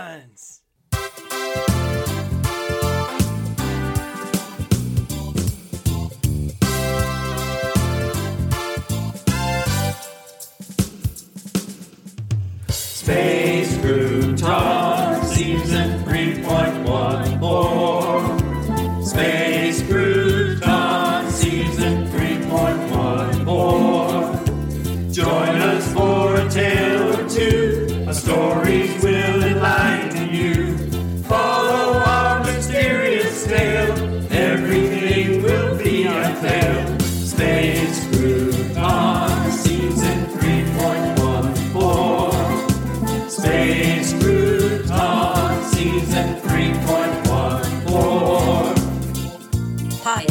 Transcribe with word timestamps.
Croutons! 0.00 0.59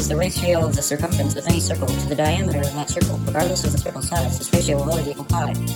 The 0.09 0.15
ratio 0.15 0.65
of 0.65 0.75
the 0.75 0.81
circumference 0.81 1.35
of 1.35 1.45
any 1.45 1.59
circle 1.59 1.85
to 1.85 2.09
the 2.09 2.15
diameter 2.15 2.61
of 2.61 2.73
that 2.73 2.89
circle, 2.89 3.19
regardless 3.27 3.63
of 3.63 3.71
the 3.71 3.77
circle's 3.77 4.07
size. 4.07 4.39
This 4.39 4.51
ratio 4.51 4.77
will 4.77 4.89
always 4.89 5.07
equal 5.07 5.25
pi. 5.25 5.53
Did 5.53 5.69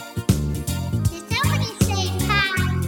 somebody 1.30 1.66
say 1.86 2.10
pie? 2.26 2.82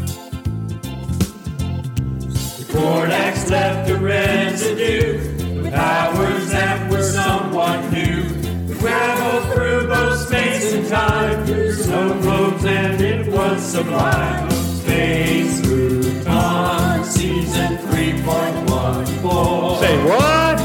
The 2.58 2.66
Cordax 2.74 3.48
left 3.52 3.88
a 3.92 3.96
residue 3.96 5.62
with 5.62 5.72
powers 5.72 6.50
that 6.50 6.90
were 6.90 7.04
somewhat 7.04 7.92
new. 7.92 8.24
We 8.68 8.74
traveled 8.80 9.54
through 9.54 9.86
both 9.88 10.18
space 10.28 10.74
and 10.74 10.88
time, 10.88 11.46
through 11.46 11.74
snow 11.74 12.20
globes, 12.22 12.66
and 12.66 13.00
it 13.00 13.32
was 13.32 13.62
sublime. 13.64 14.50
Space 14.50 15.62
Crouton 15.62 17.06
Season 17.06 17.78
3.14. 17.78 19.80
Say 19.80 20.04
what? 20.06 20.65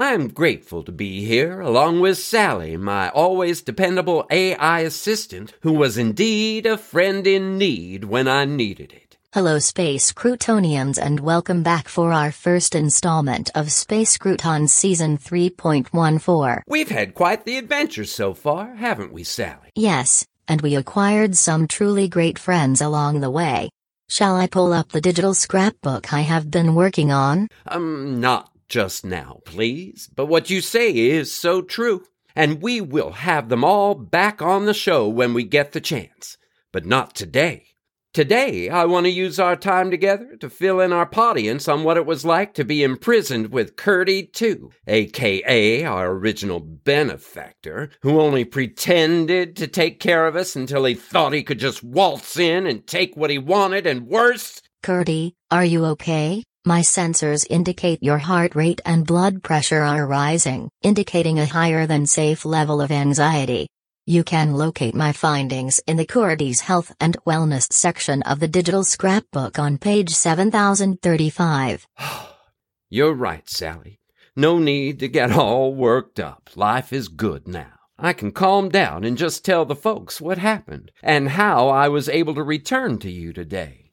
I 0.00 0.12
am 0.12 0.28
grateful 0.28 0.84
to 0.84 0.92
be 0.92 1.24
here, 1.24 1.60
along 1.60 1.98
with 1.98 2.18
Sally, 2.18 2.76
my 2.76 3.08
always 3.08 3.62
dependable 3.62 4.28
AI 4.30 4.82
assistant, 4.82 5.54
who 5.62 5.72
was 5.72 5.98
indeed 5.98 6.66
a 6.66 6.78
friend 6.78 7.26
in 7.26 7.58
need 7.58 8.04
when 8.04 8.28
I 8.28 8.44
needed 8.44 8.92
it. 8.92 9.16
Hello, 9.32 9.58
Space 9.58 10.12
Croutonians, 10.12 10.98
and 10.98 11.18
welcome 11.18 11.64
back 11.64 11.88
for 11.88 12.12
our 12.12 12.30
first 12.30 12.76
installment 12.76 13.50
of 13.56 13.72
Space 13.72 14.16
Crouton 14.16 14.68
Season 14.68 15.18
3.14. 15.18 16.62
We've 16.68 16.90
had 16.90 17.14
quite 17.14 17.44
the 17.44 17.56
adventure 17.56 18.04
so 18.04 18.34
far, 18.34 18.76
haven't 18.76 19.12
we, 19.12 19.24
Sally? 19.24 19.72
Yes, 19.74 20.24
and 20.46 20.60
we 20.60 20.76
acquired 20.76 21.36
some 21.36 21.66
truly 21.66 22.06
great 22.06 22.38
friends 22.38 22.80
along 22.80 23.18
the 23.18 23.30
way. 23.30 23.68
Shall 24.08 24.36
I 24.36 24.46
pull 24.46 24.72
up 24.72 24.90
the 24.90 25.00
digital 25.00 25.34
scrapbook 25.34 26.12
I 26.12 26.20
have 26.20 26.52
been 26.52 26.76
working 26.76 27.10
on? 27.10 27.48
Um, 27.66 28.20
not 28.20 28.52
just 28.68 29.04
now, 29.04 29.40
please, 29.44 30.08
but 30.14 30.26
what 30.26 30.50
you 30.50 30.60
say 30.60 30.94
is 30.94 31.32
so 31.32 31.62
true. 31.62 32.04
And 32.36 32.62
we 32.62 32.80
will 32.80 33.12
have 33.12 33.48
them 33.48 33.64
all 33.64 33.94
back 33.94 34.40
on 34.40 34.66
the 34.66 34.74
show 34.74 35.08
when 35.08 35.34
we 35.34 35.42
get 35.42 35.72
the 35.72 35.80
chance. 35.80 36.36
But 36.72 36.86
not 36.86 37.14
today. 37.14 37.68
Today, 38.14 38.68
I 38.68 38.86
want 38.86 39.04
to 39.04 39.10
use 39.10 39.38
our 39.38 39.54
time 39.54 39.90
together 39.90 40.36
to 40.40 40.48
fill 40.48 40.80
in 40.80 40.92
our 40.92 41.08
audience 41.14 41.68
on 41.68 41.84
what 41.84 41.96
it 41.96 42.06
was 42.06 42.24
like 42.24 42.54
to 42.54 42.64
be 42.64 42.82
imprisoned 42.82 43.52
with 43.52 43.76
Curdy 43.76 44.24
too, 44.24 44.70
aka 44.86 45.84
our 45.84 46.10
original 46.10 46.58
benefactor, 46.58 47.90
who 48.02 48.20
only 48.20 48.44
pretended 48.44 49.56
to 49.56 49.66
take 49.66 50.00
care 50.00 50.26
of 50.26 50.36
us 50.36 50.56
until 50.56 50.84
he 50.84 50.94
thought 50.94 51.32
he 51.32 51.42
could 51.42 51.58
just 51.58 51.84
waltz 51.84 52.38
in 52.38 52.66
and 52.66 52.86
take 52.86 53.16
what 53.16 53.30
he 53.30 53.38
wanted, 53.38 53.86
and 53.86 54.06
worse, 54.06 54.62
Curdy, 54.82 55.34
are 55.50 55.64
you 55.64 55.84
okay? 55.84 56.42
My 56.64 56.80
sensors 56.80 57.46
indicate 57.48 58.02
your 58.02 58.18
heart 58.18 58.54
rate 58.54 58.80
and 58.84 59.06
blood 59.06 59.42
pressure 59.42 59.82
are 59.82 60.06
rising, 60.06 60.68
indicating 60.82 61.38
a 61.38 61.46
higher 61.46 61.86
than 61.86 62.04
safe 62.06 62.44
level 62.44 62.80
of 62.80 62.90
anxiety. 62.90 63.68
You 64.06 64.24
can 64.24 64.54
locate 64.54 64.94
my 64.94 65.12
findings 65.12 65.80
in 65.86 65.96
the 65.96 66.06
Curdy's 66.06 66.60
Health 66.60 66.94
and 66.98 67.16
Wellness 67.24 67.72
section 67.72 68.22
of 68.22 68.40
the 68.40 68.48
digital 68.48 68.82
scrapbook 68.82 69.58
on 69.58 69.78
page 69.78 70.10
7035. 70.10 71.86
You're 72.90 73.14
right, 73.14 73.48
Sally. 73.48 74.00
No 74.34 74.58
need 74.58 74.98
to 75.00 75.08
get 75.08 75.32
all 75.32 75.74
worked 75.74 76.18
up. 76.18 76.50
Life 76.56 76.92
is 76.92 77.08
good 77.08 77.46
now. 77.46 77.74
I 77.98 78.12
can 78.12 78.32
calm 78.32 78.68
down 78.68 79.04
and 79.04 79.18
just 79.18 79.44
tell 79.44 79.64
the 79.64 79.76
folks 79.76 80.20
what 80.20 80.38
happened 80.38 80.90
and 81.02 81.30
how 81.30 81.68
I 81.68 81.88
was 81.88 82.08
able 82.08 82.34
to 82.34 82.42
return 82.42 82.98
to 83.00 83.10
you 83.10 83.32
today. 83.32 83.87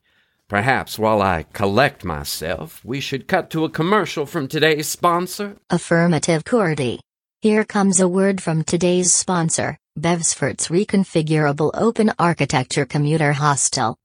Perhaps 0.47 1.00
while 1.00 1.23
I 1.23 1.45
collect 1.53 2.06
myself, 2.06 2.79
we 2.85 3.00
should 3.00 3.28
cut 3.28 3.50
to 3.50 3.66
a 3.66 3.69
commercial 3.69 4.28
from 4.28 4.47
today's 4.47 4.88
sponsor. 4.88 5.57
Affirmative 5.72 6.45
Curdy. 6.45 7.00
Here 7.41 7.66
comes 7.66 8.00
a 8.00 8.07
word 8.07 8.41
from 8.41 8.63
today's 8.63 9.11
sponsor, 9.11 9.79
Bedsford's 9.97 10.67
Reconfigurable 10.67 11.72
Open 11.73 12.11
Architecture 12.19 12.85
Commuter 12.85 13.34
Hostel. 13.34 13.97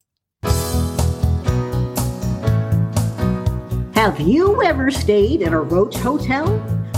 Have 3.95 4.19
you 4.19 4.63
ever 4.63 4.91
stayed 4.91 5.43
in 5.43 5.53
a 5.53 5.61
roach 5.61 5.97
hotel? 5.97 6.49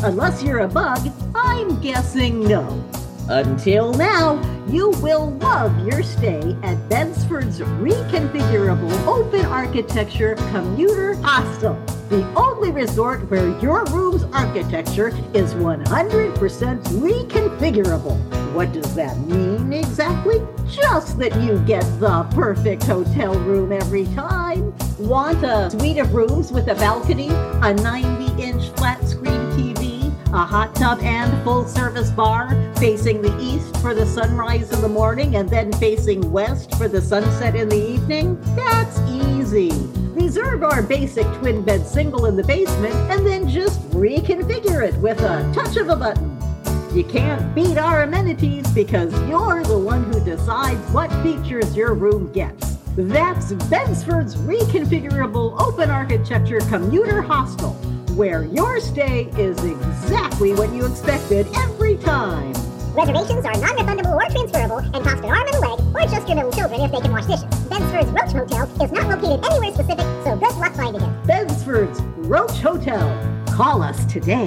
Unless 0.05 0.45
you're 0.45 0.61
a 0.61 0.69
bug, 0.69 1.11
I'm 1.35 1.81
guessing 1.81 2.47
no. 2.47 2.89
Until 3.29 3.95
now, 3.95 4.43
you 4.67 4.91
will 5.01 5.31
love 5.39 5.87
your 5.87 6.03
stay 6.03 6.57
at 6.63 6.77
Bedsford's 6.89 7.61
reconfigurable 7.61 9.07
open 9.07 9.47
architecture 9.47 10.35
commuter 10.51 11.15
hostel, 11.23 11.75
the 12.09 12.25
only 12.35 12.73
resort 12.73 13.31
where 13.31 13.57
your 13.61 13.85
room's 13.87 14.25
architecture 14.35 15.09
is 15.35 15.55
100% 15.55 16.35
reconfigurable. 16.35 18.53
What 18.55 18.73
does 18.73 18.95
that 18.97 19.17
mean 19.21 19.73
exactly? 19.73 20.43
Just 20.69 21.19
that 21.19 21.35
you 21.41 21.59
get 21.61 21.85
the 22.01 22.25
perfect 22.35 22.83
hotel 22.83 23.35
room 23.35 23.73
every 23.73 24.07
time. 24.07 24.75
Want 24.99 25.45
a 25.45 25.71
suite 25.71 25.99
of 25.99 26.13
rooms 26.13 26.51
with 26.51 26.69
a 26.69 26.75
balcony, 26.75 27.29
a 27.29 27.73
90 27.73 28.43
inch 28.43 28.69
flat 28.71 29.03
screen 29.09 29.42
a 30.33 30.45
hot 30.47 30.75
tub 30.75 30.99
and 31.01 31.45
full 31.45 31.67
service 31.67 32.11
bar 32.11 32.49
facing 32.77 33.21
the 33.21 33.39
east 33.39 33.77
for 33.79 33.95
the 33.95 34.07
sunrise 34.07 34.73
in 34.73 34.81
the 34.81 34.89
morning 34.89 35.37
and 35.37 35.49
then 35.49 35.71
facing 35.75 36.33
west 36.33 36.75
for 36.77 36.89
the 36.89 37.03
sunset 37.03 37.55
in 37.55 37.69
the 37.69 37.77
evening? 37.77 38.41
That's 38.57 38.99
easy. 39.01 39.71
Reserve 40.15 40.63
our 40.63 40.83
basic 40.83 41.27
twin 41.35 41.63
bed 41.63 41.87
single 41.87 42.25
in 42.27 42.37
the 42.37 42.45
basement 42.45 42.95
and 43.11 43.27
then 43.27 43.47
just 43.47 43.81
reconfigure 43.91 44.89
it 44.89 44.95
with 44.97 45.21
a 45.21 45.53
touch 45.55 45.77
of 45.77 45.91
a 45.91 45.97
button. 45.97 46.39
You 46.95 47.05
can't 47.05 47.55
beat 47.55 47.77
our 47.77 48.03
amenities 48.03 48.67
because 48.73 49.13
you're 49.29 49.63
the 49.65 49.79
one 49.79 50.05
who 50.05 50.25
decides 50.25 50.81
what 50.93 51.11
features 51.23 51.77
your 51.77 51.93
room 51.93 52.33
gets. 52.33 52.77
That's 52.97 53.53
Bedsford's 53.53 54.37
reconfigurable 54.37 55.61
open 55.61 55.91
architecture 55.91 56.61
commuter 56.69 57.23
hostel, 57.23 57.75
where 58.17 58.45
your 58.45 58.81
stay 58.81 59.25
is 59.39 59.63
exactly 59.65 60.55
what 60.55 60.73
you 60.73 60.87
expected 60.87 61.47
every 61.57 61.97
time. 61.97 62.53
Reservations 62.95 63.45
are 63.45 63.55
non-refundable 63.55 64.15
or 64.15 64.31
transferable 64.31 64.79
and 64.79 65.05
cost 65.05 65.25
an 65.25 65.31
arm 65.31 65.47
and 65.47 65.55
a 65.55 65.61
leg, 65.61 65.81
or 65.95 66.01
just 66.11 66.29
your 66.29 66.37
little 66.37 66.53
children 66.53 66.81
if 66.83 66.93
they 66.93 67.01
can 67.01 67.11
wash 67.11 67.27
dishes. 67.27 67.45
Bedsford's 67.69 68.11
Roach 68.11 68.35
Motel 68.35 68.85
is 68.85 68.93
not 68.93 69.09
located 69.09 69.45
anywhere 69.47 69.73
specific, 69.73 70.07
so 70.25 70.37
good 70.37 70.55
luck 70.57 70.75
finding 70.75 71.03
it. 71.03 71.27
Bedsford's 71.27 72.01
Roach 72.29 72.59
Hotel. 72.61 73.45
Call 73.55 73.83
us 73.83 74.05
today. 74.07 74.47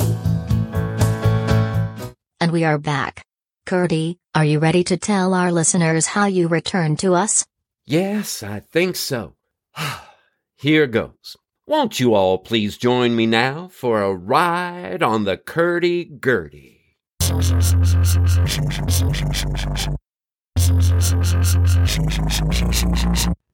And 2.39 2.51
we 2.51 2.63
are 2.63 2.77
back. 2.77 3.23
Curdy, 3.65 4.19
are 4.35 4.45
you 4.45 4.59
ready 4.59 4.83
to 4.83 4.97
tell 4.97 5.33
our 5.33 5.51
listeners 5.51 6.05
how 6.05 6.27
you 6.27 6.47
returned 6.47 6.99
to 6.99 7.15
us? 7.15 7.47
Yes, 7.87 8.43
I 8.43 8.59
think 8.59 8.95
so. 8.95 9.33
Here 10.55 10.85
goes. 10.85 11.35
Won't 11.67 11.99
you 11.99 12.13
all 12.13 12.37
please 12.37 12.77
join 12.77 13.15
me 13.15 13.25
now 13.25 13.69
for 13.69 14.03
a 14.03 14.13
ride 14.13 15.01
on 15.01 15.23
the 15.23 15.35
Curdy 15.35 16.05
Gurdy? 16.05 16.99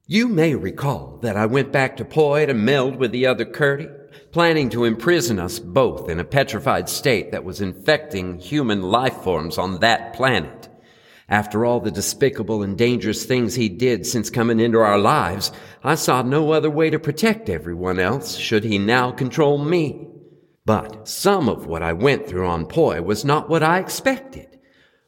You 0.08 0.28
may 0.28 0.56
recall 0.56 1.20
that 1.22 1.38
I 1.38 1.46
went 1.46 1.72
back 1.72 1.96
to 1.96 2.04
Poi 2.04 2.46
to 2.48 2.54
meld 2.54 2.98
with 2.98 3.14
the 3.14 3.26
other 3.26 3.46
Curdy, 3.46 3.88
planning 4.34 4.70
to 4.72 4.84
imprison 4.84 5.40
us 5.40 5.60
both 5.60 6.10
in 6.10 6.20
a 6.20 6.26
petrified 6.26 6.90
state 6.90 7.32
that 7.32 7.46
was 7.46 7.62
infecting 7.62 8.40
human 8.40 8.82
life 8.82 9.24
forms 9.24 9.58
on 9.58 9.80
that 9.80 10.12
planet. 10.12 10.61
After 11.32 11.66
all 11.66 11.80
the 11.80 11.92
despicable 11.92 12.62
and 12.62 12.78
dangerous 12.78 13.24
things 13.24 13.56
he 13.56 13.70
did 13.70 14.06
since 14.06 14.30
coming 14.30 14.60
into 14.60 14.80
our 14.80 15.00
lives, 15.00 15.54
I 15.82 15.96
saw 15.96 16.22
no 16.22 16.52
other 16.52 16.70
way 16.70 16.90
to 16.90 17.00
protect 17.00 17.48
everyone 17.50 18.00
else 18.00 18.36
should 18.36 18.66
he 18.66 18.78
now 18.78 19.12
control 19.12 19.58
me. 19.58 20.10
But 20.66 21.08
some 21.08 21.48
of 21.48 21.68
what 21.68 21.82
I 21.82 21.94
went 21.94 22.28
through 22.28 22.48
on 22.48 22.66
Poi 22.66 23.02
was 23.02 23.24
not 23.24 23.50
what 23.50 23.64
I 23.64 23.80
expected. 23.80 24.60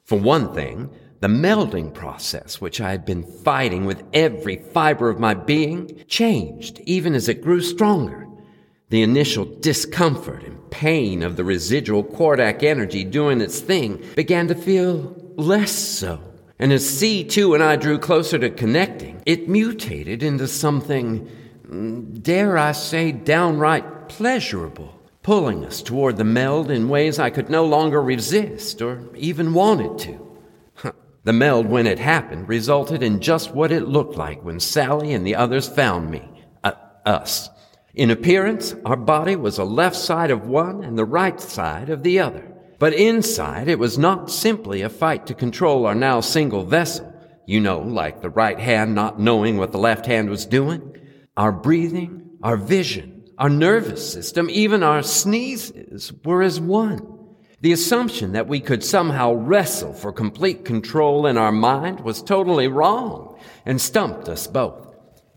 For 0.06 0.18
one 0.18 0.54
thing, 0.54 0.92
the 1.20 1.28
melding 1.28 1.94
process, 1.94 2.62
which 2.62 2.80
I 2.80 2.92
had 2.92 3.04
been 3.04 3.24
fighting 3.24 3.84
with 3.84 4.04
every 4.14 4.56
fiber 4.56 5.10
of 5.10 5.20
my 5.20 5.34
being, 5.34 6.06
changed 6.08 6.80
even 6.86 7.16
as 7.16 7.28
it 7.28 7.42
grew 7.42 7.60
stronger. 7.60 8.30
The 8.90 9.02
initial 9.02 9.44
discomfort 9.44 10.44
and 10.44 10.72
pain 10.72 11.22
of 11.22 11.36
the 11.36 11.44
residual 11.44 12.04
Quardak 12.04 12.64
energy 12.64 13.04
doing 13.04 13.42
its 13.42 13.60
thing 13.60 14.02
began 14.16 14.48
to 14.48 14.56
feel 14.56 15.23
less 15.38 15.72
so. 15.72 16.20
And 16.60 16.72
as 16.72 16.84
C2 16.84 17.56
and 17.56 17.64
I 17.64 17.76
drew 17.76 17.98
closer 17.98 18.38
to 18.40 18.50
connecting, 18.50 19.22
it 19.26 19.50
mutated 19.50 20.24
into 20.24 20.48
something, 20.48 21.30
mm, 21.68 22.22
dare 22.22 22.58
I 22.58 22.72
say, 22.72 23.12
downright 23.12 24.10
pleasurable, 24.10 25.00
pulling 25.24 25.66
us 25.66 25.82
toward 25.82 26.18
the 26.18 26.24
meld 26.24 26.72
in 26.72 26.90
ways 26.90 27.20
I 27.20 27.30
could 27.30 27.50
no 27.50 27.66
longer 27.66 28.02
resist 28.02 28.82
or 28.82 29.04
even 29.16 29.54
wanted 29.54 29.98
to. 30.00 30.24
The 31.26 31.34
meld, 31.34 31.68
when 31.68 31.88
it 31.88 32.00
happened, 32.00 32.50
resulted 32.50 33.02
in 33.02 33.22
just 33.22 33.52
what 33.52 33.72
it 33.72 33.88
looked 33.88 34.18
like 34.18 34.44
when 34.44 34.60
Sally 34.60 35.14
and 35.14 35.26
the 35.26 35.36
others 35.36 35.70
found 35.70 36.12
me. 36.12 36.22
Uh, 36.66 36.74
us. 37.06 37.50
In 37.96 38.12
appearance, 38.12 38.76
our 38.86 38.98
body 38.98 39.38
was 39.38 39.58
a 39.58 39.64
left 39.64 39.96
side 39.96 40.32
of 40.32 40.48
one 40.48 40.84
and 40.84 40.98
the 40.98 41.06
right 41.06 41.40
side 41.40 41.90
of 41.90 42.04
the 42.04 42.20
other. 42.20 42.53
But 42.84 42.96
inside, 42.96 43.70
it 43.70 43.80
was 43.80 43.98
not 43.98 44.30
simply 44.30 44.82
a 44.82 44.90
fight 44.90 45.28
to 45.28 45.34
control 45.34 45.86
our 45.86 45.96
now 45.96 46.20
single 46.20 46.66
vessel. 46.66 47.14
You 47.48 47.62
know, 47.62 47.80
like 47.80 48.22
the 48.22 48.30
right 48.30 48.60
hand 48.60 48.94
not 48.94 49.18
knowing 49.18 49.56
what 49.56 49.72
the 49.72 49.78
left 49.78 50.06
hand 50.06 50.30
was 50.30 50.46
doing. 50.46 50.98
Our 51.38 51.54
breathing, 51.54 52.32
our 52.44 52.58
vision, 52.58 53.24
our 53.38 53.50
nervous 53.50 54.12
system, 54.12 54.50
even 54.50 54.84
our 54.84 55.02
sneezes 55.02 56.12
were 56.26 56.44
as 56.44 56.60
one. 56.60 57.08
The 57.62 57.72
assumption 57.72 58.34
that 58.34 58.50
we 58.50 58.60
could 58.60 58.84
somehow 58.84 59.32
wrestle 59.32 59.94
for 59.94 60.12
complete 60.12 60.66
control 60.66 61.26
in 61.26 61.38
our 61.38 61.54
mind 61.54 62.02
was 62.02 62.22
totally 62.22 62.68
wrong 62.68 63.40
and 63.66 63.80
stumped 63.80 64.28
us 64.28 64.46
both. 64.46 64.94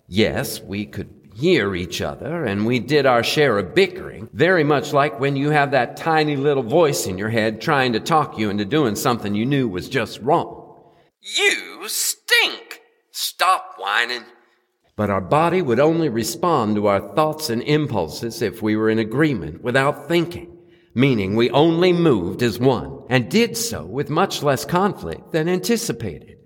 Yes, 0.08 0.60
we 0.60 0.84
could 0.84 1.15
hear 1.36 1.74
each 1.74 2.00
other 2.00 2.44
and 2.44 2.66
we 2.66 2.78
did 2.78 3.06
our 3.06 3.22
share 3.22 3.58
of 3.58 3.74
bickering, 3.74 4.28
very 4.32 4.64
much 4.64 4.92
like 4.92 5.20
when 5.20 5.36
you 5.36 5.50
have 5.50 5.70
that 5.70 5.96
tiny 5.96 6.36
little 6.36 6.62
voice 6.62 7.06
in 7.06 7.18
your 7.18 7.28
head 7.28 7.60
trying 7.60 7.92
to 7.92 8.00
talk 8.00 8.38
you 8.38 8.50
into 8.50 8.64
doing 8.64 8.96
something 8.96 9.34
you 9.34 9.46
knew 9.46 9.68
was 9.68 9.88
just 9.88 10.20
wrong. 10.20 10.80
You 11.20 11.88
stink! 11.88 12.80
Stop 13.10 13.74
whining. 13.78 14.24
But 14.96 15.10
our 15.10 15.20
body 15.20 15.62
would 15.62 15.80
only 15.80 16.08
respond 16.08 16.76
to 16.76 16.86
our 16.86 17.14
thoughts 17.14 17.50
and 17.50 17.62
impulses 17.62 18.40
if 18.40 18.62
we 18.62 18.76
were 18.76 18.88
in 18.88 18.98
agreement 18.98 19.62
without 19.62 20.08
thinking 20.08 20.56
meaning 20.96 21.36
we 21.36 21.50
only 21.50 21.92
moved 21.92 22.42
as 22.42 22.58
one, 22.58 23.02
and 23.10 23.30
did 23.30 23.54
so 23.54 23.84
with 23.84 24.08
much 24.08 24.42
less 24.42 24.64
conflict 24.64 25.30
than 25.30 25.46
anticipated. 25.46 26.38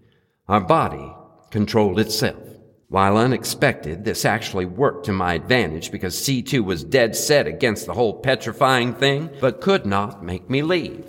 Our 0.49 0.61
body 0.61 1.15
controlled 1.53 2.01
itself. 2.01 2.50
While 2.91 3.19
unexpected, 3.19 4.05
this 4.05 4.25
actually 4.25 4.67
worked 4.67 5.07
to 5.07 5.13
my 5.13 5.35
advantage 5.35 5.93
because 5.93 6.17
C2 6.17 6.65
was 6.65 6.83
dead 6.83 7.15
set 7.15 7.47
against 7.47 7.87
the 7.87 7.95
whole 7.95 8.15
petrifying 8.15 8.95
thing, 8.95 9.31
but 9.41 9.61
could 9.61 9.87
not 9.87 10.25
make 10.25 10.51
me 10.51 10.63
leave. 10.63 11.07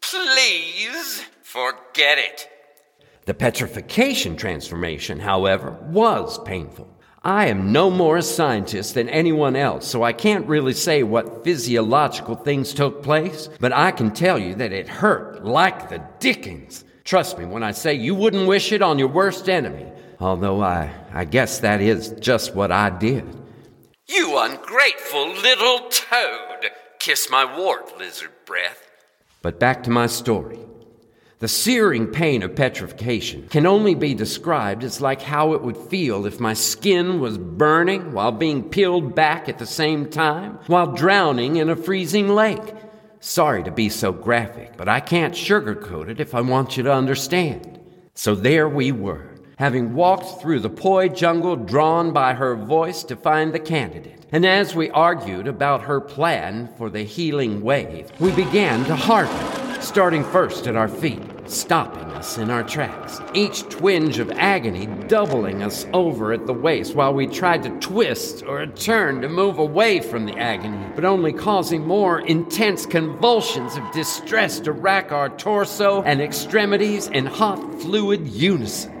Please 0.00 1.24
forget 1.42 2.18
it. 2.18 2.48
The 3.24 3.34
petrification 3.34 4.36
transformation, 4.36 5.18
however, 5.18 5.76
was 5.82 6.38
painful. 6.44 6.88
I 7.24 7.46
am 7.46 7.72
no 7.72 7.90
more 7.90 8.18
a 8.18 8.22
scientist 8.22 8.94
than 8.94 9.08
anyone 9.08 9.56
else, 9.56 9.88
so 9.88 10.04
I 10.04 10.12
can't 10.12 10.46
really 10.46 10.74
say 10.74 11.02
what 11.02 11.42
physiological 11.42 12.36
things 12.36 12.72
took 12.72 13.02
place, 13.02 13.48
but 13.58 13.72
I 13.72 13.90
can 13.90 14.12
tell 14.12 14.38
you 14.38 14.54
that 14.54 14.72
it 14.72 14.86
hurt 14.86 15.44
like 15.44 15.88
the 15.88 16.00
dickens. 16.20 16.84
Trust 17.02 17.38
me 17.38 17.44
when 17.44 17.64
I 17.64 17.72
say 17.72 17.94
you 17.94 18.14
wouldn't 18.14 18.46
wish 18.46 18.70
it 18.70 18.82
on 18.82 19.00
your 19.00 19.08
worst 19.08 19.48
enemy, 19.48 19.90
although 20.24 20.62
I, 20.62 20.90
I 21.12 21.26
guess 21.26 21.58
that 21.58 21.82
is 21.82 22.12
just 22.18 22.54
what 22.54 22.72
I 22.72 22.88
did. 22.88 23.24
You 24.06 24.38
ungrateful 24.38 25.28
little 25.28 25.90
toad! 25.90 26.70
Kiss 26.98 27.28
my 27.30 27.58
wart, 27.58 27.98
lizard 27.98 28.30
breath. 28.46 28.90
But 29.42 29.60
back 29.60 29.82
to 29.82 29.90
my 29.90 30.06
story. 30.06 30.58
The 31.40 31.48
searing 31.48 32.06
pain 32.06 32.42
of 32.42 32.56
petrification 32.56 33.48
can 33.48 33.66
only 33.66 33.94
be 33.94 34.14
described 34.14 34.82
as 34.82 35.02
like 35.02 35.20
how 35.20 35.52
it 35.52 35.60
would 35.60 35.76
feel 35.76 36.24
if 36.24 36.40
my 36.40 36.54
skin 36.54 37.20
was 37.20 37.36
burning 37.36 38.12
while 38.12 38.32
being 38.32 38.62
peeled 38.62 39.14
back 39.14 39.50
at 39.50 39.58
the 39.58 39.66
same 39.66 40.08
time, 40.08 40.58
while 40.68 40.92
drowning 40.92 41.56
in 41.56 41.68
a 41.68 41.76
freezing 41.76 42.28
lake. 42.28 42.74
Sorry 43.20 43.62
to 43.62 43.70
be 43.70 43.90
so 43.90 44.10
graphic, 44.10 44.78
but 44.78 44.88
I 44.88 45.00
can't 45.00 45.34
sugarcoat 45.34 46.08
it 46.08 46.20
if 46.20 46.34
I 46.34 46.40
want 46.40 46.78
you 46.78 46.82
to 46.84 46.92
understand. 46.94 47.78
So 48.14 48.34
there 48.34 48.68
we 48.68 48.90
were, 48.92 49.33
having 49.58 49.94
walked 49.94 50.40
through 50.40 50.60
the 50.60 50.70
poi 50.70 51.08
jungle 51.08 51.56
drawn 51.56 52.12
by 52.12 52.34
her 52.34 52.54
voice 52.56 53.02
to 53.04 53.16
find 53.16 53.52
the 53.52 53.58
candidate. 53.58 54.26
And 54.32 54.44
as 54.44 54.74
we 54.74 54.90
argued 54.90 55.46
about 55.46 55.82
her 55.82 56.00
plan 56.00 56.68
for 56.76 56.90
the 56.90 57.02
healing 57.02 57.62
wave, 57.62 58.10
we 58.20 58.32
began 58.32 58.84
to 58.84 58.96
hearken, 58.96 59.80
starting 59.80 60.24
first 60.24 60.66
at 60.66 60.76
our 60.76 60.88
feet 60.88 61.22
stopping 61.46 62.04
us 62.12 62.38
in 62.38 62.50
our 62.50 62.62
tracks, 62.62 63.20
each 63.34 63.62
twinge 63.68 64.18
of 64.18 64.30
agony 64.32 64.86
doubling 65.08 65.62
us 65.62 65.86
over 65.92 66.32
at 66.32 66.46
the 66.46 66.52
waist 66.52 66.94
while 66.94 67.12
we 67.12 67.26
tried 67.26 67.62
to 67.62 67.70
twist 67.80 68.42
or 68.44 68.66
turn 68.66 69.20
to 69.20 69.28
move 69.28 69.58
away 69.58 70.00
from 70.00 70.26
the 70.26 70.36
agony, 70.38 70.86
but 70.94 71.04
only 71.04 71.32
causing 71.32 71.86
more 71.86 72.20
intense 72.20 72.86
convulsions 72.86 73.76
of 73.76 73.92
distress 73.92 74.60
to 74.60 74.72
rack 74.72 75.12
our 75.12 75.28
torso 75.28 76.02
and 76.02 76.20
extremities 76.20 77.08
in 77.08 77.26
hot 77.26 77.58
fluid 77.80 78.26
unison. 78.28 78.93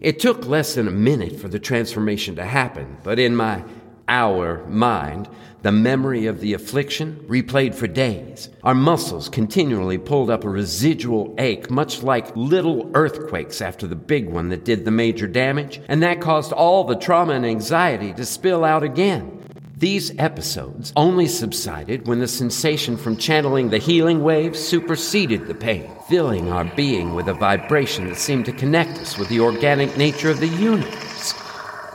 It 0.00 0.20
took 0.20 0.46
less 0.46 0.74
than 0.74 0.86
a 0.86 0.92
minute 0.92 1.40
for 1.40 1.48
the 1.48 1.58
transformation 1.58 2.36
to 2.36 2.44
happen, 2.44 2.98
but 3.02 3.18
in 3.18 3.34
my 3.34 3.64
our 4.08 4.66
mind, 4.66 5.28
the 5.60 5.72
memory 5.72 6.26
of 6.26 6.40
the 6.40 6.54
affliction 6.54 7.22
replayed 7.28 7.74
for 7.74 7.86
days. 7.86 8.48
Our 8.62 8.74
muscles 8.74 9.28
continually 9.28 9.98
pulled 9.98 10.30
up 10.30 10.44
a 10.44 10.48
residual 10.48 11.34
ache, 11.36 11.70
much 11.70 12.02
like 12.02 12.34
little 12.34 12.90
earthquakes 12.94 13.60
after 13.60 13.86
the 13.86 13.96
big 13.96 14.28
one 14.28 14.48
that 14.48 14.64
did 14.64 14.84
the 14.84 14.90
major 14.90 15.26
damage, 15.26 15.80
and 15.88 16.02
that 16.02 16.22
caused 16.22 16.52
all 16.52 16.84
the 16.84 16.96
trauma 16.96 17.34
and 17.34 17.44
anxiety 17.44 18.14
to 18.14 18.24
spill 18.24 18.64
out 18.64 18.82
again. 18.82 19.37
These 19.78 20.12
episodes 20.18 20.92
only 20.96 21.28
subsided 21.28 22.08
when 22.08 22.18
the 22.18 22.26
sensation 22.26 22.96
from 22.96 23.16
channeling 23.16 23.70
the 23.70 23.78
healing 23.78 24.24
waves 24.24 24.58
superseded 24.58 25.46
the 25.46 25.54
pain, 25.54 25.88
filling 26.08 26.50
our 26.50 26.64
being 26.64 27.14
with 27.14 27.28
a 27.28 27.34
vibration 27.34 28.08
that 28.08 28.16
seemed 28.16 28.46
to 28.46 28.52
connect 28.52 28.98
us 28.98 29.16
with 29.16 29.28
the 29.28 29.38
organic 29.38 29.96
nature 29.96 30.30
of 30.30 30.40
the 30.40 30.48
universe. 30.48 31.32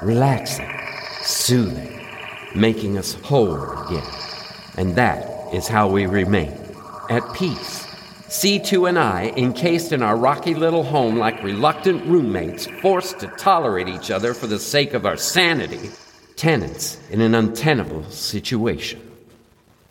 Relaxing, 0.01 0.71
soothing, 1.23 2.07
making 2.55 2.97
us 2.97 3.15
whole 3.15 3.61
again. 3.85 4.07
And 4.77 4.95
that 4.95 5.53
is 5.53 5.67
how 5.67 5.89
we 5.89 6.05
remain 6.05 6.57
at 7.09 7.33
peace. 7.33 7.85
C2 8.29 8.87
and 8.87 8.97
I, 8.97 9.33
encased 9.35 9.91
in 9.91 10.01
our 10.01 10.15
rocky 10.15 10.55
little 10.55 10.83
home 10.83 11.17
like 11.17 11.43
reluctant 11.43 12.05
roommates, 12.05 12.65
forced 12.81 13.19
to 13.19 13.27
tolerate 13.27 13.89
each 13.89 14.09
other 14.09 14.33
for 14.33 14.47
the 14.47 14.57
sake 14.57 14.93
of 14.93 15.05
our 15.05 15.17
sanity, 15.17 15.91
tenants 16.35 16.99
in 17.09 17.21
an 17.21 17.35
untenable 17.35 18.03
situation. 18.09 19.01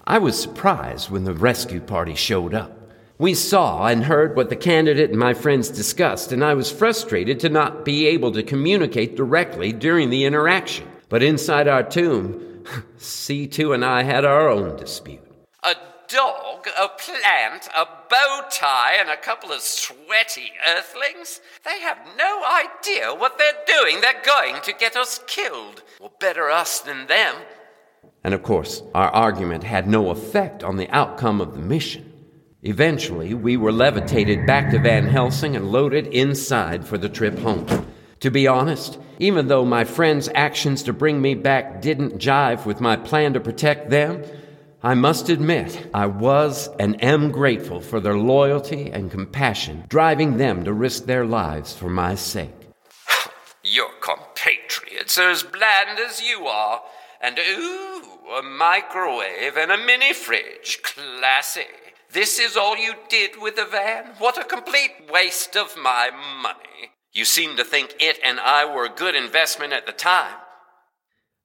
I 0.05 0.19
was 0.19 0.41
surprised 0.41 1.11
when 1.11 1.25
the 1.25 1.35
rescue 1.35 1.81
party 1.81 2.15
showed 2.15 2.55
up. 2.55 2.79
We 3.19 3.35
saw 3.35 3.87
and 3.87 4.05
heard 4.05 4.35
what 4.35 4.49
the 4.49 4.57
candidate 4.57 5.11
and 5.11 5.19
my 5.19 5.33
friends 5.33 5.69
discussed, 5.69 6.33
and 6.33 6.45
I 6.45 6.55
was 6.55 6.73
frustrated 6.73 7.39
to 7.41 7.49
not 7.49 7.85
be 7.85 8.07
able 8.07 8.33
to 8.33 8.43
communicate 8.43 9.17
directly 9.17 9.73
during 9.73 10.11
the 10.11 10.25
interaction. 10.25 10.89
But 11.09 11.23
inside 11.23 11.69
our 11.69 11.85
tomb, 11.85 12.65
C2 12.99 13.75
and 13.75 13.85
I 13.85 14.03
had 14.03 14.25
our 14.25 14.49
own 14.49 14.77
dispute. 14.77 15.21
A 15.63 15.77
dog, 16.13 16.67
a 16.79 16.89
plant, 16.89 17.69
a 17.77 17.87
bow 18.09 18.45
tie, 18.51 18.97
and 18.99 19.09
a 19.09 19.17
couple 19.17 19.51
of 19.51 19.61
sweaty 19.61 20.53
earthlings? 20.69 21.41
They 21.65 21.81
have 21.81 21.99
no 22.19 22.43
idea 22.45 23.15
what 23.15 23.39
they're 23.39 23.53
doing. 23.67 24.01
They're 24.01 24.23
going 24.25 24.61
to 24.63 24.73
get 24.73 24.97
us 24.97 25.21
killed. 25.27 25.83
Well, 26.01 26.13
better 26.21 26.51
us 26.51 26.81
than 26.81 27.07
them. 27.07 27.37
And 28.25 28.35
of 28.35 28.43
course, 28.43 28.83
our 28.95 29.09
argument 29.09 29.65
had 29.65 29.89
no 29.89 30.11
effect 30.11 30.63
on 30.63 30.77
the 30.77 30.91
outcome 30.91 31.41
of 31.41 31.55
the 31.55 31.61
mission. 31.61 32.13
Eventually, 32.63 33.35
we 33.35 33.57
were 33.57 33.73
levitated 33.73 34.47
back 34.47 34.71
to 34.71 34.79
Van 34.79 35.07
Helsing 35.07 35.57
and 35.57 35.73
loaded 35.73 36.07
inside 36.09 36.87
for 36.87 36.97
the 36.97 37.09
trip 37.09 37.39
home. 37.39 37.67
To 38.21 38.31
be 38.31 38.47
honest, 38.47 39.01
even 39.19 39.49
though 39.49 39.65
my 39.65 39.83
friends' 39.83 40.29
actions 40.35 40.85
to 40.85 40.93
bring 40.93 41.21
me 41.21 41.35
back 41.35 41.83
didn't 41.83 42.19
jive 42.19 42.65
with 42.65 42.81
my 42.81 42.95
plan 42.95 43.33
to 43.33 43.41
protect 43.41 43.91
them, 43.91 44.23
I 44.85 44.95
must 44.95 45.29
admit 45.29 45.91
I 45.95 46.07
was 46.07 46.69
and 46.81 47.01
am 47.05 47.31
grateful 47.31 47.81
for 47.81 48.01
their 48.01 48.17
loyalty 48.17 48.91
and 48.91 49.13
compassion, 49.13 49.85
driving 49.89 50.39
them 50.39 50.65
to 50.65 50.73
risk 50.73 51.05
their 51.05 51.25
lives 51.25 51.73
for 51.73 51.89
my 51.89 52.17
sake. 52.17 52.51
Your 53.63 53.91
compatriots 54.01 55.19
are 55.19 55.31
as 55.31 55.45
bland 55.45 56.01
as 56.01 56.21
you 56.21 56.47
are, 56.47 56.83
and 57.21 57.39
ooh, 57.39 58.03
a 58.37 58.43
microwave 58.43 59.57
and 59.57 59.71
a 59.71 59.79
mini 59.79 60.13
fridge. 60.13 60.81
Classy. 60.83 61.63
This 62.11 62.41
is 62.41 62.57
all 62.57 62.77
you 62.77 62.95
did 63.09 63.41
with 63.41 63.55
the 63.55 63.65
van? 63.65 64.15
What 64.19 64.37
a 64.37 64.45
complete 64.45 65.09
waste 65.09 65.57
of 65.57 65.77
my 65.77 66.11
money. 66.43 66.91
You 67.13 67.25
seem 67.25 67.57
to 67.57 67.65
think 67.65 67.95
it 68.01 68.19
and 68.25 68.41
I 68.41 68.65
were 68.65 68.87
a 68.87 68.95
good 68.95 69.15
investment 69.15 69.73
at 69.73 69.87
the 69.87 69.93
time. 69.93 70.35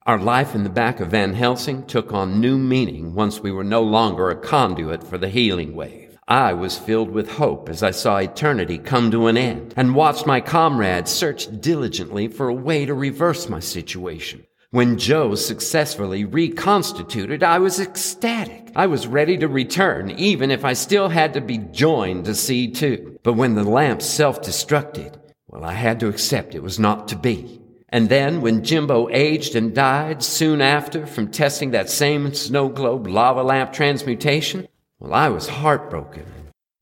Our 0.08 0.18
life 0.18 0.56
in 0.56 0.64
the 0.64 0.70
back 0.70 1.02
of 1.02 1.10
Van 1.10 1.34
Helsing 1.34 1.86
took 1.86 2.14
on 2.14 2.40
new 2.40 2.58
meaning 2.58 3.14
once 3.14 3.42
we 3.42 3.52
were 3.52 3.66
no 3.66 3.84
longer 3.84 4.30
a 4.30 4.38
conduit 4.38 5.04
for 5.04 5.18
the 5.18 5.28
healing 5.28 5.76
wave. 5.76 6.18
I 6.30 6.54
was 6.54 6.78
filled 6.78 7.12
with 7.12 7.30
hope 7.30 7.68
as 7.68 7.84
I 7.84 7.92
saw 7.92 8.16
eternity 8.16 8.78
come 8.78 9.12
to 9.12 9.28
an 9.28 9.36
end 9.36 9.74
and 9.76 9.94
watched 9.94 10.26
my 10.26 10.40
comrades 10.40 11.12
search 11.12 11.50
diligently 11.60 12.30
for 12.30 12.48
a 12.48 12.54
way 12.54 12.86
to 12.86 12.94
reverse 12.94 13.50
my 13.50 13.60
situation. 13.60 14.46
When 14.72 14.98
Joe 14.98 15.36
successfully 15.36 16.24
reconstituted, 16.24 17.44
I 17.44 17.60
was 17.60 17.82
ecstatic. 17.82 18.72
I 18.78 18.88
was 18.88 19.08
ready 19.08 19.38
to 19.40 19.50
return, 19.50 20.12
even 20.12 20.52
if 20.52 20.64
I 20.64 20.72
still 20.72 21.10
had 21.10 21.34
to 21.34 21.42
be 21.42 21.58
joined 21.58 22.24
to 22.26 22.32
C2. 22.32 23.18
But 23.24 23.34
when 23.34 23.56
the 23.56 23.66
lamp 23.66 24.02
self-destructed, 24.02 25.20
well, 25.48 25.66
I 25.66 25.74
had 25.74 26.00
to 26.00 26.08
accept 26.08 26.56
it 26.56 26.64
was 26.64 26.80
not 26.80 27.10
to 27.10 27.18
be. 27.18 27.60
And 27.90 28.10
then 28.10 28.42
when 28.42 28.64
Jimbo 28.64 29.10
aged 29.10 29.56
and 29.56 29.74
died 29.74 30.22
soon 30.22 30.62
after 30.62 31.08
from 31.08 31.32
testing 31.32 31.72
that 31.72 31.90
same 31.90 32.34
snow 32.34 32.68
globe 32.70 33.08
lava 33.08 33.44
lamp 33.44 33.72
transmutation, 33.72 34.68
well, 35.00 35.14
I 35.14 35.30
was 35.30 35.48
heartbroken. 35.48 36.26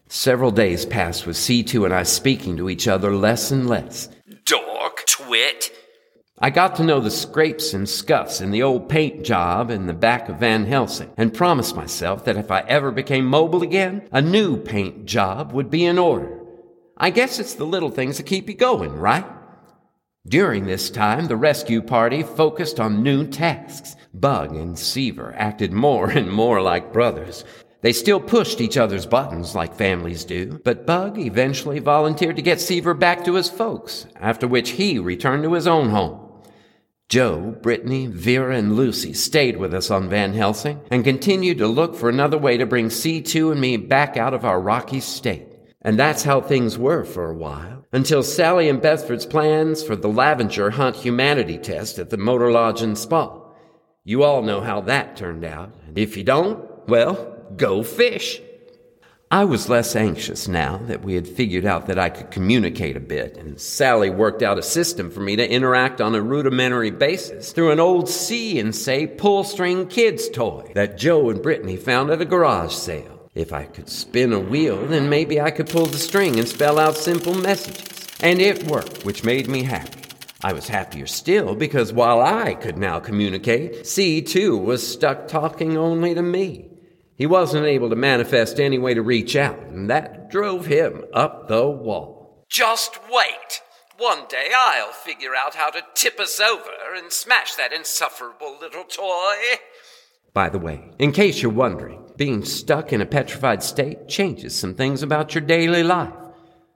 Several 0.07 0.51
days 0.51 0.85
passed 0.85 1.27
with 1.27 1.35
C2 1.35 1.85
and 1.85 1.93
I 1.93 2.03
speaking 2.03 2.57
to 2.57 2.69
each 2.69 2.87
other 2.87 3.15
less 3.15 3.51
and 3.51 3.67
less. 3.67 4.09
Dork, 4.45 5.03
twit, 5.07 5.71
I 6.37 6.49
got 6.49 6.75
to 6.75 6.83
know 6.83 6.99
the 6.99 7.11
scrapes 7.11 7.73
and 7.73 7.87
scuffs 7.87 8.41
in 8.41 8.51
the 8.51 8.61
old 8.61 8.89
paint 8.89 9.23
job 9.23 9.71
in 9.71 9.85
the 9.85 9.93
back 9.93 10.27
of 10.27 10.39
Van 10.39 10.65
Helsing 10.65 11.13
and 11.15 11.33
promised 11.33 11.77
myself 11.77 12.25
that 12.25 12.35
if 12.35 12.51
I 12.51 12.59
ever 12.67 12.91
became 12.91 13.25
mobile 13.25 13.63
again, 13.63 14.09
a 14.11 14.21
new 14.21 14.57
paint 14.57 15.05
job 15.05 15.53
would 15.53 15.69
be 15.69 15.85
in 15.85 15.97
order. 15.97 16.41
I 16.97 17.11
guess 17.11 17.39
it's 17.39 17.53
the 17.53 17.65
little 17.65 17.89
things 17.89 18.17
that 18.17 18.25
keep 18.25 18.49
you 18.49 18.55
going, 18.55 18.91
right? 18.97 19.25
During 20.27 20.65
this 20.65 20.89
time, 20.89 21.27
the 21.27 21.35
rescue 21.35 21.83
party 21.83 22.23
focused 22.23 22.79
on 22.79 23.03
new 23.03 23.27
tasks. 23.27 23.95
Bug 24.11 24.55
and 24.55 24.77
Seaver 24.77 25.35
acted 25.37 25.71
more 25.71 26.09
and 26.09 26.31
more 26.31 26.61
like 26.61 26.91
brothers. 26.91 27.45
They 27.81 27.93
still 27.93 28.19
pushed 28.19 28.59
each 28.59 28.75
other's 28.75 29.05
buttons 29.05 29.53
like 29.53 29.75
families 29.75 30.25
do, 30.25 30.59
but 30.63 30.87
Bug 30.87 31.19
eventually 31.19 31.77
volunteered 31.77 32.37
to 32.37 32.41
get 32.41 32.59
Seaver 32.59 32.95
back 32.95 33.23
to 33.25 33.35
his 33.35 33.51
folks, 33.51 34.07
after 34.15 34.47
which 34.47 34.71
he 34.71 34.97
returned 34.97 35.43
to 35.43 35.53
his 35.53 35.67
own 35.67 35.89
home. 35.89 36.19
Joe, 37.07 37.55
Brittany, 37.61 38.07
Vera, 38.07 38.57
and 38.57 38.75
Lucy 38.75 39.13
stayed 39.13 39.57
with 39.57 39.75
us 39.75 39.91
on 39.91 40.09
Van 40.09 40.33
Helsing 40.33 40.81
and 40.89 41.03
continued 41.03 41.59
to 41.59 41.67
look 41.67 41.95
for 41.95 42.09
another 42.09 42.39
way 42.39 42.57
to 42.57 42.65
bring 42.65 42.87
C2 42.87 43.51
and 43.51 43.61
me 43.61 43.77
back 43.77 44.17
out 44.17 44.33
of 44.33 44.43
our 44.43 44.59
rocky 44.59 45.01
state. 45.01 45.54
And 45.85 45.99
that's 45.99 46.23
how 46.23 46.41
things 46.41 46.79
were 46.79 47.05
for 47.05 47.29
a 47.29 47.35
while, 47.35 47.85
until 47.91 48.23
Sally 48.23 48.69
and 48.69 48.81
Bedford's 48.81 49.27
plans 49.27 49.83
for 49.83 49.95
the 49.95 50.09
Lavenger 50.09 50.71
Hunt 50.71 50.95
humanity 50.95 51.59
test 51.59 51.99
at 51.99 52.09
the 52.09 52.17
Motor 52.17 52.51
Lodge 52.51 52.81
and 52.81 52.97
Spa. 52.97 53.39
You 54.03 54.23
all 54.23 54.41
know 54.41 54.61
how 54.61 54.81
that 54.81 55.15
turned 55.15 55.45
out. 55.45 55.75
And 55.85 55.95
if 55.95 56.17
you 56.17 56.23
don't, 56.23 56.67
well, 56.87 57.37
go 57.55 57.83
fish. 57.83 58.41
I 59.29 59.45
was 59.45 59.69
less 59.69 59.95
anxious 59.95 60.47
now 60.47 60.77
that 60.87 61.03
we 61.03 61.13
had 61.13 61.27
figured 61.27 61.65
out 61.65 61.85
that 61.85 61.99
I 61.99 62.09
could 62.09 62.31
communicate 62.31 62.97
a 62.97 62.99
bit, 62.99 63.37
and 63.37 63.61
Sally 63.61 64.09
worked 64.09 64.41
out 64.41 64.57
a 64.57 64.63
system 64.63 65.11
for 65.11 65.19
me 65.19 65.35
to 65.35 65.47
interact 65.47 66.01
on 66.01 66.15
a 66.15 66.21
rudimentary 66.21 66.89
basis 66.89 67.51
through 67.51 67.69
an 67.69 67.79
old 67.79 68.09
see 68.09 68.59
and 68.59 68.75
say 68.75 69.05
pull 69.05 69.43
string 69.43 69.87
kids 69.87 70.29
toy 70.29 70.71
that 70.73 70.97
Joe 70.97 71.29
and 71.29 71.43
Brittany 71.43 71.77
found 71.77 72.09
at 72.09 72.21
a 72.21 72.25
garage 72.25 72.73
sale. 72.73 73.14
If 73.35 73.51
I 73.51 73.65
could 73.65 73.89
spin 73.89 74.31
a 74.31 74.39
wheel, 74.39 74.87
then 74.87 75.09
maybe 75.09 75.41
I 75.41 75.51
could 75.51 75.67
pull 75.67 75.87
the 75.87 75.97
string 75.97 76.39
and 76.39 76.47
spell 76.47 76.79
out 76.79 76.95
simple 76.95 77.33
messages. 77.33 78.07
And 78.21 78.41
it 78.41 78.63
worked, 78.63 79.03
which 79.03 79.25
made 79.25 79.49
me 79.49 79.63
happy. 79.63 79.99
I 80.41 80.53
was 80.53 80.69
happier 80.69 81.05
still 81.05 81.53
because 81.53 81.91
while 81.91 82.21
I 82.21 82.53
could 82.53 82.77
now 82.77 83.01
communicate, 83.01 83.81
C2 83.81 84.63
was 84.63 84.87
stuck 84.87 85.27
talking 85.27 85.75
only 85.75 86.15
to 86.15 86.21
me. 86.21 86.69
He 87.17 87.25
wasn't 87.25 87.65
able 87.65 87.89
to 87.89 87.95
manifest 87.97 88.59
any 88.59 88.77
way 88.77 88.93
to 88.93 89.01
reach 89.01 89.35
out, 89.35 89.59
and 89.59 89.89
that 89.89 90.29
drove 90.29 90.65
him 90.67 91.03
up 91.13 91.49
the 91.49 91.67
wall. 91.67 92.45
Just 92.49 92.99
wait. 93.11 93.61
One 93.97 94.27
day 94.29 94.51
I'll 94.55 94.91
figure 94.91 95.35
out 95.35 95.55
how 95.55 95.71
to 95.71 95.81
tip 95.93 96.19
us 96.19 96.39
over 96.39 96.71
and 96.95 97.11
smash 97.11 97.55
that 97.55 97.73
insufferable 97.73 98.57
little 98.61 98.83
toy. 98.83 99.57
By 100.33 100.49
the 100.49 100.59
way, 100.59 100.91
in 100.99 101.11
case 101.11 101.41
you're 101.41 101.51
wondering, 101.51 102.04
being 102.17 102.45
stuck 102.45 102.93
in 102.93 103.01
a 103.01 103.05
petrified 103.05 103.63
state 103.63 104.07
changes 104.07 104.55
some 104.55 104.73
things 104.73 105.03
about 105.03 105.35
your 105.35 105.43
daily 105.43 105.83
life. 105.83 106.13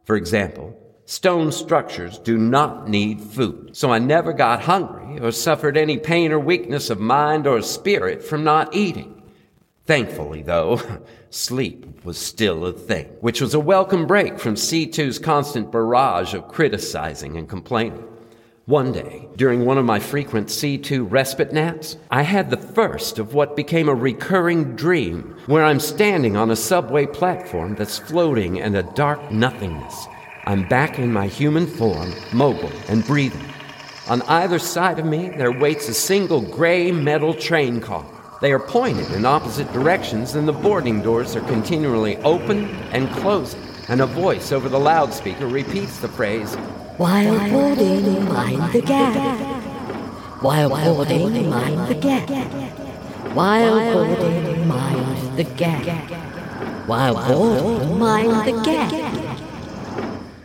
For 0.06 0.16
example, 0.16 0.76
stone 1.06 1.52
structures 1.52 2.18
do 2.20 2.38
not 2.38 2.90
need 2.90 3.22
food, 3.22 3.76
so 3.76 3.92
I 3.92 4.00
never 4.00 4.34
got 4.34 4.62
hungry 4.62 5.20
or 5.20 5.32
suffered 5.32 5.78
any 5.78 5.98
pain 5.98 6.32
or 6.32 6.40
weakness 6.40 6.90
of 6.90 7.00
mind 7.00 7.48
or 7.48 7.62
spirit 7.62 8.24
from 8.24 8.44
not 8.44 8.76
eating. 8.76 9.22
Thankfully, 9.86 10.44
though, 10.44 10.82
sleep 11.30 12.04
was 12.06 12.18
still 12.18 12.66
a 12.66 12.74
thing, 12.74 13.08
which 13.22 13.42
was 13.42 13.54
a 13.54 13.60
welcome 13.60 14.06
break 14.08 14.40
from 14.40 14.56
C2's 14.56 15.20
constant 15.20 15.72
barrage 15.72 16.34
of 16.34 16.48
criticizing 16.48 17.38
and 17.38 17.50
complaining. 17.50 18.06
One 18.70 18.92
day, 18.92 19.28
during 19.36 19.66
one 19.66 19.80
of 19.80 19.86
my 19.86 19.98
frequent 19.98 20.50
C2 20.50 21.10
respite 21.10 21.52
naps, 21.52 21.98
I 22.12 22.22
had 22.22 22.52
the 22.52 22.58
first 22.58 23.18
of 23.18 23.34
what 23.34 23.56
became 23.56 23.90
a 23.90 23.96
recurring 23.96 24.76
dream 24.76 25.36
where 25.48 25.66
I'm 25.66 25.80
standing 25.80 26.38
on 26.38 26.52
a 26.52 26.56
subway 26.56 27.08
platform 27.08 27.74
that's 27.74 27.98
floating 27.98 28.58
in 28.58 28.76
a 28.76 28.84
dark 28.94 29.32
nothingness. 29.32 30.06
I'm 30.46 30.68
back 30.68 31.00
in 31.00 31.12
my 31.12 31.26
human 31.26 31.66
form, 31.66 32.14
mobile 32.32 32.72
and 32.90 33.04
breathing. 33.08 33.44
On 34.08 34.22
either 34.22 34.60
side 34.60 35.00
of 35.00 35.06
me, 35.08 35.30
there 35.30 35.52
waits 35.52 35.90
a 35.90 35.94
single 35.96 36.42
gray 36.42 36.92
metal 36.92 37.34
train 37.34 37.82
car. 37.82 38.06
They 38.40 38.52
are 38.52 38.60
pointed 38.60 39.12
in 39.14 39.26
opposite 39.26 39.74
directions, 39.74 40.36
and 40.36 40.48
the 40.48 40.54
boarding 40.54 41.02
doors 41.02 41.36
are 41.36 41.42
continually 41.48 42.18
open 42.18 42.66
and 42.92 43.10
closing. 43.14 43.64
And 43.88 44.02
a 44.02 44.06
voice 44.06 44.52
over 44.52 44.70
the 44.70 44.80
loudspeaker 44.80 45.48
repeats 45.48 45.98
the 45.98 46.08
phrase, 46.08 46.56
While 47.00 47.50
boarding, 47.50 48.26
mind 48.26 48.74
the 48.74 48.82
gap. 48.82 50.44
While 50.44 50.68
boarding, 50.68 51.50
mind 51.50 51.88
the 51.88 51.96
gap. 51.96 52.30
While 53.34 53.94
boarding, 53.94 54.68
mind 54.68 55.38
the 55.38 55.46
gap. 55.46 56.88
While 56.90 57.16
holding 57.16 57.98
mind 57.98 58.46
the 58.46 58.62
gap. 58.64 58.92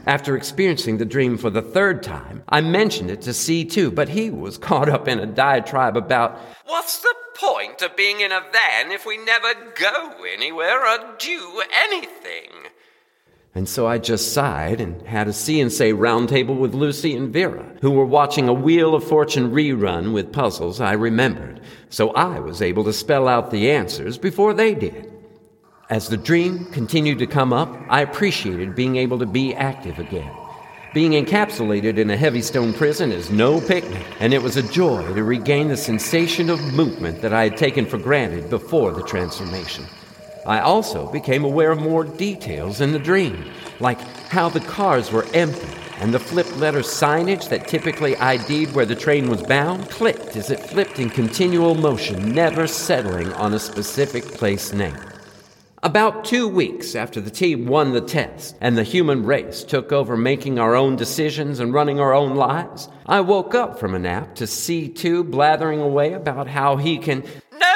After 0.06 0.37
experiencing 0.37 0.99
the 0.99 1.04
dream 1.04 1.37
for 1.38 1.50
the 1.50 1.61
third 1.61 2.04
time, 2.04 2.44
I 2.49 2.61
mentioned 2.61 3.11
it 3.11 3.23
to 3.23 3.30
C2, 3.30 3.92
but 3.92 4.11
he 4.11 4.30
was 4.30 4.56
caught 4.68 4.88
up 4.88 5.08
in 5.08 5.18
a 5.18 5.26
diatribe 5.26 5.96
about 5.96 6.38
what's 6.66 7.00
the 7.00 7.14
point 7.34 7.82
of 7.82 7.96
being 7.96 8.20
in 8.20 8.30
a 8.30 8.40
van 8.52 8.92
if 8.92 9.04
we 9.04 9.16
never 9.16 9.54
go 9.75 10.14
anywhere 10.32 10.87
or 10.87 11.16
do 11.18 11.62
anything? 11.73 12.63
And 13.56 13.68
so 13.68 13.87
I 13.87 13.99
just 13.99 14.32
sighed 14.32 14.80
and 14.80 15.00
had 15.02 15.28
a 15.28 15.32
see 15.32 15.61
and 15.61 15.73
say 15.73 15.92
roundtable 15.92 16.58
with 16.58 16.75
Lucy 16.75 17.14
and 17.14 17.32
Vera, 17.32 17.64
who 17.82 17.92
were 17.92 18.04
watching 18.04 18.49
a 18.49 18.52
Wheel 18.52 18.96
of 18.96 19.04
Fortune 19.04 19.52
rerun 19.52 20.12
with 20.12 20.32
puzzles 20.32 20.80
I 20.80 20.92
remembered, 20.94 21.61
so 21.88 22.11
I 22.11 22.40
was 22.40 22.61
able 22.61 22.82
to 22.84 22.92
spell 22.92 23.28
out 23.28 23.52
the 23.52 23.70
answers 23.70 24.18
before 24.18 24.54
they 24.54 24.75
did. 24.75 25.12
As 25.88 26.08
the 26.08 26.16
dream 26.16 26.64
continued 26.73 27.20
to 27.20 27.28
come 27.28 27.52
up, 27.52 27.73
I 27.88 28.00
appreciated 28.00 28.75
being 28.75 28.96
able 28.96 29.20
to 29.20 29.26
be 29.26 29.54
active 29.54 30.00
again. 30.00 30.32
Being 30.92 31.12
encapsulated 31.12 31.99
in 31.99 32.11
a 32.11 32.16
heavy 32.16 32.40
stone 32.42 32.73
prison 32.73 33.12
is 33.12 33.30
no 33.30 33.61
picnic, 33.61 34.04
and 34.18 34.34
it 34.34 34.42
was 34.42 34.56
a 34.56 34.62
joy 34.62 35.14
to 35.14 35.23
regain 35.23 35.68
the 35.68 35.76
sensation 35.76 36.50
of 36.50 36.75
movement 36.75 37.20
that 37.23 37.32
I 37.32 37.44
had 37.44 37.56
taken 37.56 37.87
for 37.87 37.99
granted 37.99 38.50
before 38.50 38.92
the 38.92 39.02
transformation. 39.02 39.84
I 40.46 40.60
also 40.60 41.10
became 41.10 41.44
aware 41.44 41.72
of 41.72 41.80
more 41.80 42.04
details 42.04 42.80
in 42.80 42.92
the 42.92 42.98
dream, 42.98 43.50
like 43.80 44.00
how 44.28 44.48
the 44.48 44.60
cars 44.60 45.10
were 45.10 45.26
empty 45.32 45.66
and 46.00 46.12
the 46.12 46.18
flip 46.18 46.56
letter 46.56 46.80
signage 46.80 47.48
that 47.48 47.68
typically 47.68 48.16
ID'd 48.16 48.74
where 48.74 48.84
the 48.84 48.96
train 48.96 49.30
was 49.30 49.42
bound 49.42 49.88
clicked 49.90 50.36
as 50.36 50.50
it 50.50 50.60
flipped 50.60 50.98
in 50.98 51.08
continual 51.08 51.74
motion, 51.74 52.32
never 52.32 52.66
settling 52.66 53.32
on 53.34 53.54
a 53.54 53.58
specific 53.58 54.24
place 54.24 54.72
name. 54.72 54.96
About 55.82 56.24
two 56.24 56.48
weeks 56.48 56.94
after 56.94 57.20
the 57.20 57.30
team 57.30 57.66
won 57.66 57.92
the 57.92 58.00
test 58.00 58.56
and 58.62 58.76
the 58.76 58.82
human 58.82 59.24
race 59.24 59.62
took 59.62 59.92
over 59.92 60.16
making 60.16 60.58
our 60.58 60.74
own 60.74 60.96
decisions 60.96 61.60
and 61.60 61.74
running 61.74 62.00
our 62.00 62.14
own 62.14 62.36
lives, 62.36 62.88
I 63.06 63.20
woke 63.20 63.54
up 63.54 63.78
from 63.78 63.94
a 63.94 63.98
nap 63.98 64.34
to 64.36 64.44
C2 64.44 65.30
blathering 65.30 65.80
away 65.80 66.14
about 66.14 66.48
how 66.48 66.76
he 66.76 66.96
can 66.96 67.22
no 67.52 67.73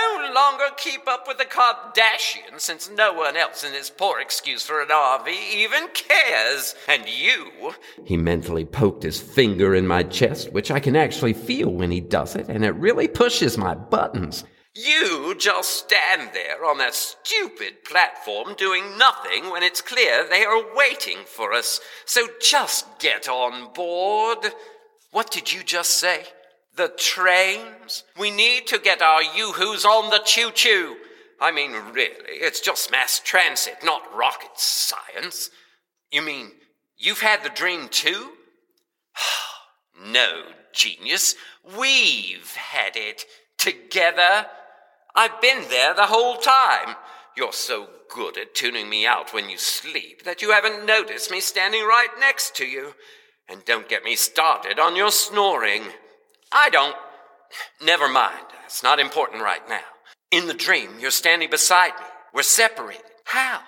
longer 0.49 0.75
keep 0.79 1.07
up 1.07 1.29
with 1.29 1.37
the 1.37 1.45
Kardashians 1.45 2.61
since 2.61 2.89
no 2.91 3.13
one 3.13 3.37
else 3.37 3.65
in 3.65 3.73
this 3.73 3.91
poor 3.91 4.19
excuse 4.19 4.63
for 4.63 4.81
an 4.81 4.89
RV 4.89 5.29
even 5.55 5.89
cares. 5.93 6.75
And 6.89 7.07
you, 7.07 7.75
he 8.05 8.17
mentally 8.17 8.65
poked 8.65 9.03
his 9.03 9.21
finger 9.21 9.75
in 9.75 9.87
my 9.87 10.05
chest, 10.05 10.51
which 10.53 10.71
I 10.71 10.81
can 10.81 10.97
actually 10.97 11.35
feel 11.35 11.71
when 11.71 11.91
he 11.91 12.01
does 12.01 12.35
it, 12.35 12.49
and 12.49 12.65
it 12.65 12.75
really 12.77 13.09
pushes 13.09 13.59
my 13.59 13.75
buttons. 13.75 14.45
You 14.75 15.35
just 15.39 15.85
stand 15.85 16.31
there 16.33 16.65
on 16.65 16.79
that 16.79 16.95
stupid 16.95 17.85
platform 17.85 18.55
doing 18.57 18.97
nothing 18.97 19.51
when 19.51 19.63
it's 19.63 19.83
clear 19.83 20.27
they 20.27 20.45
are 20.45 20.75
waiting 20.75 21.19
for 21.27 21.53
us. 21.53 21.81
So 22.07 22.27
just 22.41 22.87
get 23.01 23.29
on 23.29 23.73
board. 23.75 24.39
What 25.11 25.31
did 25.31 25.53
you 25.53 25.63
just 25.63 25.99
say? 25.99 26.25
The 26.79 26.93
trains? 26.97 28.05
We 28.17 28.31
need 28.31 28.69
to 28.69 28.79
get 28.79 29.03
our 29.03 29.21
yoo-hoos 29.21 29.85
on 29.85 30.11
the 30.11 30.21
choo-choo. 30.25 30.97
I 31.41 31.51
mean, 31.51 31.73
really, 31.93 32.15
it's 32.29 32.61
just 32.61 32.93
mass 32.93 33.19
transit, 33.19 33.79
not 33.83 34.17
rocket 34.17 34.57
science. 34.57 35.51
You 36.13 36.23
mean 36.23 36.53
you've 36.97 37.21
had 37.21 37.43
the 37.43 37.51
dream 37.51 37.89
too? 37.89 38.31
no, 40.07 40.45
genius. 40.73 41.35
We've 41.77 42.55
had 42.55 42.97
it 42.97 43.25
together. 43.59 44.47
I've 45.17 45.41
been 45.41 45.69
there 45.69 45.95
the 45.95 46.07
whole 46.07 46.37
time. 46.37 46.95
You're 47.37 47.53
so 47.53 47.89
good 48.09 48.39
at 48.39 48.55
tuning 48.55 48.89
me 48.89 49.05
out 49.05 49.35
when 49.35 49.51
you 49.51 49.59
sleep 49.59 50.23
that 50.23 50.43
you 50.43 50.53
haven't 50.53 50.87
noticed 50.87 51.33
me 51.33 51.41
standing 51.41 51.83
right 51.83 52.11
next 52.21 52.55
to 52.57 52.67
you. 52.67 52.95
And 53.49 53.65
don't 53.65 53.89
get 53.89 54.05
me 54.05 54.15
started 54.15 54.79
on 54.79 54.95
your 54.95 55.11
snoring. 55.11 55.83
I 56.53 56.71
don't. 56.71 56.97
Never 57.83 58.09
mind. 58.09 58.45
It's 58.65 58.83
not 58.83 59.01
important 59.01 59.43
right 59.43 59.67
now. 59.69 59.81
In 60.31 60.47
the 60.47 60.55
dream, 60.55 60.91
you're 61.01 61.11
standing 61.11 61.51
beside 61.51 61.93
me. 61.99 62.07
We're 62.35 62.43
separated. 62.43 63.03
How? 63.25 63.61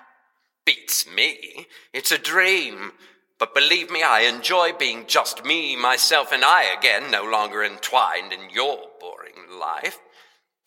Beats 0.66 1.06
me. 1.10 1.66
It's 1.92 2.12
a 2.12 2.18
dream. 2.18 2.92
But 3.38 3.54
believe 3.54 3.90
me, 3.90 4.02
I 4.02 4.20
enjoy 4.20 4.72
being 4.74 5.06
just 5.06 5.44
me, 5.44 5.74
myself, 5.74 6.30
and 6.30 6.44
I 6.44 6.64
again, 6.64 7.10
no 7.10 7.24
longer 7.24 7.64
entwined 7.64 8.34
in 8.34 8.50
your 8.50 8.78
boring 9.00 9.58
life. 9.58 9.98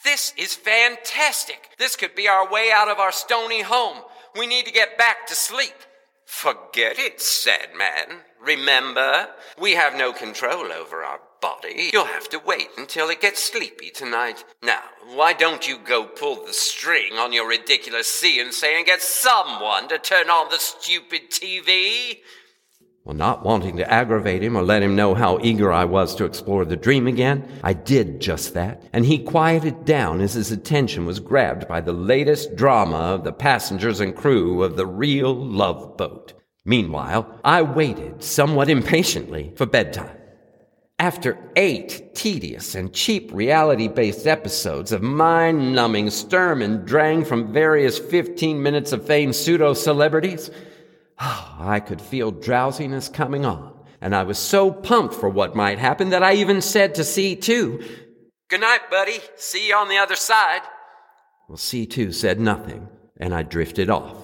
This 0.04 0.34
is 0.36 0.56
fantastic. 0.56 1.70
This 1.78 1.96
could 1.96 2.16
be 2.16 2.28
our 2.28 2.52
way 2.52 2.72
out 2.74 2.90
of 2.90 2.98
our 2.98 3.12
stony 3.12 3.62
home. 3.62 4.00
We 4.36 4.48
need 4.48 4.66
to 4.66 4.72
get 4.72 4.98
back 4.98 5.28
to 5.28 5.36
sleep. 5.36 5.76
Forget 6.26 6.98
it, 6.98 7.22
sad 7.22 7.70
man. 7.78 8.22
Remember, 8.44 9.28
we 9.58 9.74
have 9.74 9.96
no 9.96 10.12
control 10.12 10.72
over 10.72 11.04
our 11.04 11.20
body. 11.42 11.90
You'll 11.94 12.06
have 12.06 12.28
to 12.30 12.40
wait 12.40 12.68
until 12.78 13.10
it 13.10 13.22
gets 13.22 13.42
sleepy 13.42 13.90
tonight. 13.90 14.44
Now, 14.62 14.82
why 15.14 15.34
don't 15.34 15.68
you 15.68 15.78
go 15.78 16.06
pull 16.06 16.46
the 16.46 16.54
string 16.54 17.14
on 17.14 17.32
your 17.32 17.48
ridiculous 17.48 18.08
CNC 18.22 18.42
and 18.42 18.54
say 18.54 18.78
and 18.78 18.86
get 18.86 19.02
someone 19.02 19.88
to 19.90 19.98
turn 19.98 20.30
on 20.30 20.50
the 20.50 20.60
stupid 20.60 21.32
TV? 21.32 22.20
Well, 23.06 23.16
not 23.16 23.44
wanting 23.44 23.78
to 23.78 23.92
aggravate 23.92 24.44
him 24.44 24.58
or 24.58 24.64
let 24.64 24.84
him 24.84 24.96
know 24.96 25.14
how 25.14 25.40
eager 25.42 25.72
I 25.72 25.86
was 25.86 26.16
to 26.16 26.26
explore 26.26 26.64
the 26.64 26.78
dream 26.78 27.08
again, 27.08 27.60
I 27.62 27.74
did 27.74 28.22
just 28.22 28.54
that, 28.54 28.84
and 28.94 29.06
he 29.06 29.20
quieted 29.20 29.84
down 29.84 30.22
as 30.22 30.34
his 30.34 30.52
attention 30.52 31.06
was 31.06 31.20
grabbed 31.20 31.68
by 31.68 31.82
the 31.82 31.92
latest 31.92 32.56
drama 32.56 32.98
of 32.98 33.26
the 33.26 33.34
passengers 33.34 34.00
and 34.00 34.16
crew 34.16 34.64
of 34.64 34.78
the 34.78 34.88
real 34.88 35.36
love 35.36 35.98
boat. 35.98 36.34
Meanwhile, 36.66 37.40
I 37.44 37.62
waited 37.62 38.24
somewhat 38.24 38.70
impatiently 38.70 39.52
for 39.56 39.66
bedtime. 39.66 40.18
After 40.98 41.38
eight 41.58 42.16
tedious 42.16 42.76
and 42.76 42.94
cheap 42.94 43.30
reality 43.34 43.90
based 43.90 44.26
episodes 44.26 44.94
of 44.94 45.02
mind 45.02 45.76
numbing 45.76 46.10
sturm 46.10 46.62
and 46.62 46.86
drang 46.86 47.26
from 47.26 47.52
various 47.52 48.00
15 48.00 48.62
minutes 48.62 48.94
of 48.94 49.06
famed 49.06 49.36
pseudo 49.36 49.74
celebrities, 49.74 50.50
oh, 51.20 51.56
I 51.60 51.82
could 51.82 52.00
feel 52.00 52.32
drowsiness 52.32 53.10
coming 53.10 53.46
on, 53.46 53.74
and 54.00 54.16
I 54.16 54.24
was 54.24 54.38
so 54.38 54.72
pumped 54.72 55.16
for 55.16 55.28
what 55.28 55.56
might 55.56 55.80
happen 55.80 56.12
that 56.12 56.24
I 56.24 56.36
even 56.36 56.62
said 56.62 56.96
to 56.96 57.02
C2, 57.02 57.86
Good 58.50 58.62
night, 58.62 58.90
buddy. 58.90 59.18
See 59.36 59.68
you 59.68 59.76
on 59.76 59.90
the 59.90 59.98
other 59.98 60.16
side. 60.16 60.62
Well, 61.50 61.58
C2 61.58 62.14
said 62.14 62.40
nothing, 62.40 62.88
and 63.20 63.34
I 63.34 63.44
drifted 63.44 63.90
off. 63.90 64.16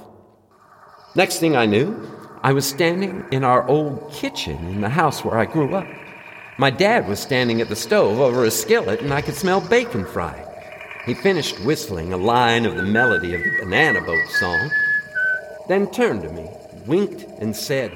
Next 1.15 1.39
thing 1.39 1.57
I 1.57 1.65
knew, 1.65 2.18
I 2.41 2.53
was 2.53 2.65
standing 2.65 3.25
in 3.31 3.43
our 3.43 3.67
old 3.67 4.11
kitchen 4.11 4.57
in 4.67 4.81
the 4.81 4.89
house 4.89 5.25
where 5.25 5.37
I 5.37 5.45
grew 5.45 5.75
up. 5.75 5.87
My 6.57 6.69
dad 6.69 7.07
was 7.07 7.19
standing 7.19 7.61
at 7.61 7.69
the 7.69 7.75
stove 7.75 8.19
over 8.19 8.43
a 8.45 8.51
skillet, 8.51 9.01
and 9.01 9.13
I 9.13 9.21
could 9.21 9.35
smell 9.35 9.61
bacon 9.61 10.05
frying. 10.05 10.45
He 11.05 11.13
finished 11.13 11.59
whistling 11.61 12.13
a 12.13 12.17
line 12.17 12.65
of 12.65 12.75
the 12.75 12.83
melody 12.83 13.33
of 13.33 13.41
the 13.41 13.63
Banana 13.63 14.01
Boat 14.01 14.27
song, 14.29 14.71
then 15.67 15.89
turned 15.91 16.21
to 16.23 16.29
me 16.29 16.49
winked, 16.89 17.25
and 17.39 17.55
said, 17.55 17.95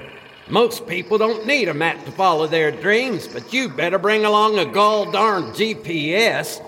Most 0.50 0.88
people 0.88 1.18
don't 1.18 1.46
need 1.46 1.68
a 1.68 1.74
map 1.74 2.06
to 2.06 2.12
follow 2.12 2.48
their 2.48 2.72
dreams, 2.72 3.28
but 3.28 3.52
you 3.52 3.70
better 3.70 3.98
bring 3.98 4.24
along 4.24 4.60
a 4.60 4.66
gall 4.66 5.12
darn 5.12 5.46
GPS. 5.54 6.64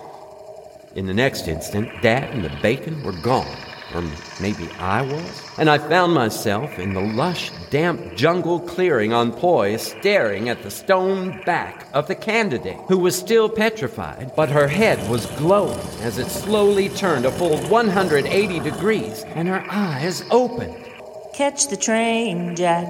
In 0.95 1.05
the 1.05 1.13
next 1.13 1.47
instant, 1.47 1.89
Dad 2.01 2.29
and 2.31 2.43
the 2.43 2.51
bacon 2.61 3.03
were 3.03 3.11
gone, 3.21 3.57
or 3.95 4.03
maybe 4.41 4.69
I 4.77 5.01
was, 5.01 5.43
and 5.57 5.69
I 5.69 5.77
found 5.77 6.13
myself 6.13 6.77
in 6.77 6.93
the 6.93 7.01
lush, 7.01 7.51
damp 7.69 8.15
jungle 8.15 8.59
clearing 8.59 9.13
on 9.13 9.31
Poi, 9.31 9.77
staring 9.77 10.49
at 10.49 10.61
the 10.63 10.69
stone 10.69 11.41
back 11.45 11.87
of 11.93 12.07
the 12.07 12.15
candidate, 12.15 12.77
who 12.87 12.97
was 12.97 13.17
still 13.17 13.47
petrified, 13.47 14.33
but 14.35 14.49
her 14.49 14.67
head 14.67 15.09
was 15.09 15.25
glowing 15.37 15.79
as 16.01 16.17
it 16.17 16.27
slowly 16.27 16.89
turned 16.89 17.25
a 17.25 17.31
full 17.31 17.57
180 17.69 18.59
degrees, 18.59 19.23
and 19.35 19.47
her 19.47 19.65
eyes 19.69 20.23
opened. 20.29 20.75
Catch 21.33 21.67
the 21.67 21.77
train, 21.77 22.55
Jack, 22.55 22.87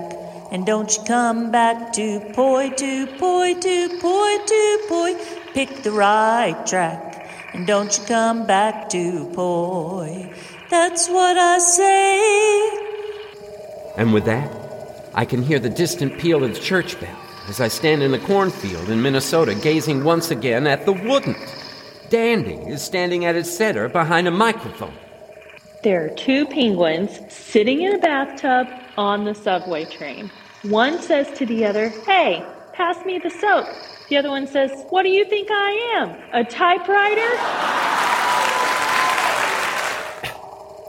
and 0.52 0.66
don't 0.66 0.96
you 0.96 1.04
come 1.06 1.52
back 1.52 1.94
to 1.94 2.20
poi 2.34 2.70
to 2.72 3.08
poi 3.18 3.54
to 3.54 4.00
poi 4.00 4.38
to 4.46 4.86
poi. 4.88 5.16
Pick 5.54 5.84
the 5.84 5.92
right 5.92 6.66
track, 6.66 7.28
and 7.54 7.66
don't 7.66 7.98
you 7.98 8.06
come 8.06 8.46
back 8.46 8.90
to 8.90 9.32
poi. 9.34 10.32
That's 10.70 11.08
what 11.10 11.38
I 11.38 11.60
say. 11.60 12.70
And 13.98 14.14
with 14.14 14.26
that, 14.26 14.52
I 15.14 15.26
can 15.26 15.44
hear 15.44 15.60
the 15.60 15.70
distant 15.70 16.20
peal 16.20 16.44
of 16.44 16.54
the 16.54 16.60
church 16.60 17.00
bell 17.00 17.18
as 17.48 17.62
I 17.62 17.68
stand 17.68 18.02
in 18.02 18.14
a 18.14 18.20
cornfield 18.20 18.90
in 18.90 19.02
Minnesota 19.02 19.56
gazing 19.56 20.04
once 20.04 20.32
again 20.32 20.68
at 20.68 20.86
the 20.86 20.94
wouldn't. 20.94 21.38
Dandy 22.10 22.56
is 22.56 22.82
standing 22.82 23.26
at 23.26 23.36
its 23.36 23.56
center 23.56 23.88
behind 23.90 24.28
a 24.28 24.32
microphone. 24.32 24.94
There 25.84 26.06
are 26.06 26.10
two 26.10 26.46
penguins 26.48 27.20
sitting 27.32 27.82
in 27.82 27.94
a 27.94 28.00
bathtub 28.00 28.68
on 28.98 29.26
the 29.26 29.36
subway 29.36 29.86
train. 29.86 30.32
One 30.64 31.00
says 31.00 31.32
to 31.38 31.46
the 31.46 31.66
other, 31.66 31.90
Hey, 31.90 32.44
pass 32.74 33.04
me 33.06 33.20
the 33.20 33.30
soap. 33.30 33.68
The 34.10 34.18
other 34.18 34.30
one 34.30 34.48
says, 34.48 34.72
What 34.90 35.04
do 35.04 35.10
you 35.10 35.26
think 35.26 35.50
I 35.52 35.72
am? 35.98 36.16
A 36.34 36.44
typewriter? 36.44 37.85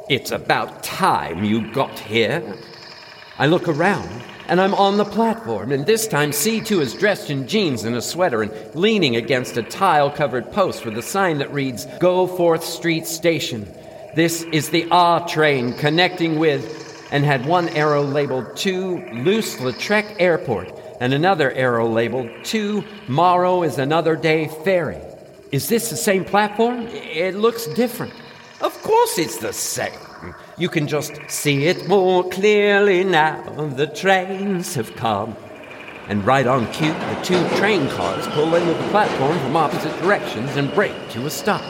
It's 0.09 0.31
about 0.31 0.85
time 0.85 1.43
you 1.43 1.73
got 1.73 1.99
here. 1.99 2.55
I 3.39 3.47
look 3.47 3.67
around 3.67 4.09
and 4.47 4.61
I'm 4.61 4.73
on 4.75 4.99
the 4.99 5.05
platform, 5.05 5.73
and 5.73 5.85
this 5.85 6.07
time 6.07 6.31
C2 6.31 6.81
is 6.81 6.95
dressed 6.95 7.29
in 7.29 7.49
jeans 7.49 7.83
and 7.83 7.97
a 7.97 8.01
sweater 8.01 8.43
and 8.43 8.75
leaning 8.77 9.17
against 9.17 9.57
a 9.57 9.65
tile 9.65 10.09
covered 10.09 10.53
post 10.53 10.85
with 10.85 10.97
a 10.97 11.03
sign 11.03 11.39
that 11.39 11.53
reads 11.53 11.87
Go 11.99 12.29
Forth 12.29 12.63
Street 12.63 13.09
Station. 13.09 13.67
This 14.15 14.45
is 14.53 14.71
the 14.71 14.89
R 14.93 15.27
train 15.27 15.73
connecting 15.73 16.39
with, 16.39 17.09
and 17.11 17.25
had 17.25 17.45
one 17.45 17.69
arrow 17.71 18.05
labeled 18.05 18.57
to 18.59 19.05
Luce 19.13 19.57
Lautrec 19.57 20.21
Airport, 20.21 20.73
and 21.01 21.15
another 21.15 21.51
arrow 21.51 21.89
labeled 21.89 22.31
to 22.45 22.85
Morrow 23.09 23.65
is 23.65 23.79
another 23.79 24.15
day 24.15 24.47
ferry. 24.63 25.01
Is 25.51 25.69
this 25.69 25.91
the 25.91 25.97
same 25.97 26.25
platform? 26.25 26.87
It 26.87 27.35
looks 27.35 27.67
different. 27.67 28.13
Course 28.87 29.19
it's 29.19 29.39
the 29.39 29.53
same. 29.53 29.99
You 30.57 30.69
can 30.69 30.87
just 30.87 31.13
see 31.29 31.67
it 31.67 31.89
more 31.89 32.23
clearly 32.31 33.03
now. 33.03 33.43
The 33.75 33.89
trains 33.89 34.77
have 34.77 34.95
come. 34.95 35.37
And 36.07 36.25
right 36.25 36.47
on 36.47 36.71
cue, 36.73 36.93
the 36.93 37.21
two 37.25 37.49
train 37.57 37.89
cars 37.89 38.29
pull 38.29 38.55
into 38.55 38.73
the 38.75 38.89
platform 38.91 39.37
from 39.41 39.57
opposite 39.57 40.01
directions 40.01 40.55
and 40.57 40.73
brake 40.73 41.11
to 41.11 41.27
a 41.27 41.31
stop. 41.31 41.65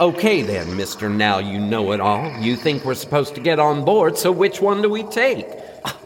Okay 0.00 0.42
then, 0.42 0.66
Mr. 0.76 1.08
Now 1.14 1.38
You 1.38 1.60
Know 1.60 1.92
It 1.92 2.00
All. 2.00 2.28
You 2.40 2.56
think 2.56 2.84
we're 2.84 2.94
supposed 2.94 3.36
to 3.36 3.40
get 3.40 3.60
on 3.60 3.84
board, 3.84 4.18
so 4.18 4.32
which 4.32 4.60
one 4.60 4.82
do 4.82 4.90
we 4.90 5.04
take? 5.04 5.46
Ah, 5.84 5.96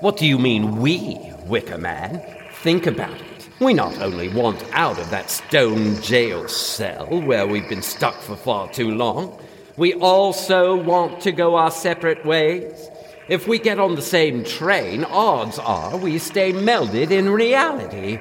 what 0.00 0.16
do 0.16 0.26
you 0.26 0.40
mean, 0.40 0.78
we, 0.78 1.32
Wicker 1.44 1.78
Man? 1.78 2.20
Think 2.62 2.88
about 2.88 3.14
it. 3.20 3.25
We 3.58 3.72
not 3.72 4.02
only 4.02 4.28
want 4.28 4.62
out 4.72 4.98
of 4.98 5.08
that 5.08 5.30
stone 5.30 5.98
jail 6.02 6.46
cell 6.46 7.06
where 7.06 7.46
we've 7.46 7.68
been 7.70 7.80
stuck 7.80 8.20
for 8.20 8.36
far 8.36 8.68
too 8.68 8.90
long, 8.90 9.40
we 9.78 9.94
also 9.94 10.76
want 10.76 11.22
to 11.22 11.32
go 11.32 11.56
our 11.56 11.70
separate 11.70 12.22
ways. 12.26 12.90
If 13.28 13.48
we 13.48 13.58
get 13.58 13.78
on 13.78 13.94
the 13.94 14.02
same 14.02 14.44
train, 14.44 15.04
odds 15.04 15.58
are 15.58 15.96
we 15.96 16.18
stay 16.18 16.52
melded 16.52 17.10
in 17.10 17.30
reality. 17.30 18.18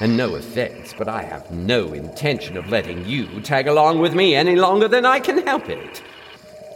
And 0.00 0.16
no 0.16 0.36
offense, 0.36 0.94
but 0.96 1.06
I 1.06 1.22
have 1.22 1.50
no 1.50 1.92
intention 1.92 2.56
of 2.56 2.70
letting 2.70 3.04
you 3.04 3.42
tag 3.42 3.66
along 3.68 3.98
with 3.98 4.14
me 4.14 4.34
any 4.34 4.56
longer 4.56 4.88
than 4.88 5.04
I 5.04 5.20
can 5.20 5.46
help 5.46 5.68
it. 5.68 6.02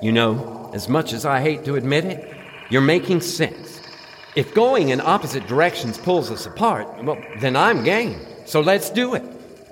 You 0.02 0.12
know, 0.12 0.70
as 0.74 0.86
much 0.86 1.14
as 1.14 1.24
I 1.24 1.40
hate 1.40 1.64
to 1.64 1.76
admit 1.76 2.04
it, 2.04 2.36
you're 2.68 2.82
making 2.82 3.22
sense. 3.22 3.80
If 4.34 4.54
going 4.54 4.88
in 4.88 5.00
opposite 5.02 5.46
directions 5.46 5.98
pulls 5.98 6.30
us 6.30 6.46
apart, 6.46 7.04
well, 7.04 7.22
then 7.40 7.54
I'm 7.54 7.84
game. 7.84 8.18
So 8.46 8.62
let's 8.62 8.88
do 8.88 9.14
it. 9.14 9.22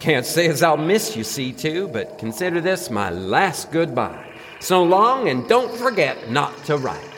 Can't 0.01 0.27
say 0.27 0.49
as 0.49 0.62
I'll 0.62 0.77
miss 0.77 1.16
you, 1.16 1.23
C2, 1.23 1.90
but 1.90 2.18
consider 2.18 2.61
this 2.61 2.90
my 2.90 3.09
last 3.09 3.73
goodbye. 3.73 4.23
So 4.61 4.83
long, 4.83 5.31
and 5.31 5.49
don't 5.49 5.75
forget 5.79 6.31
not 6.31 6.55
to 6.64 6.77
write. 6.77 7.09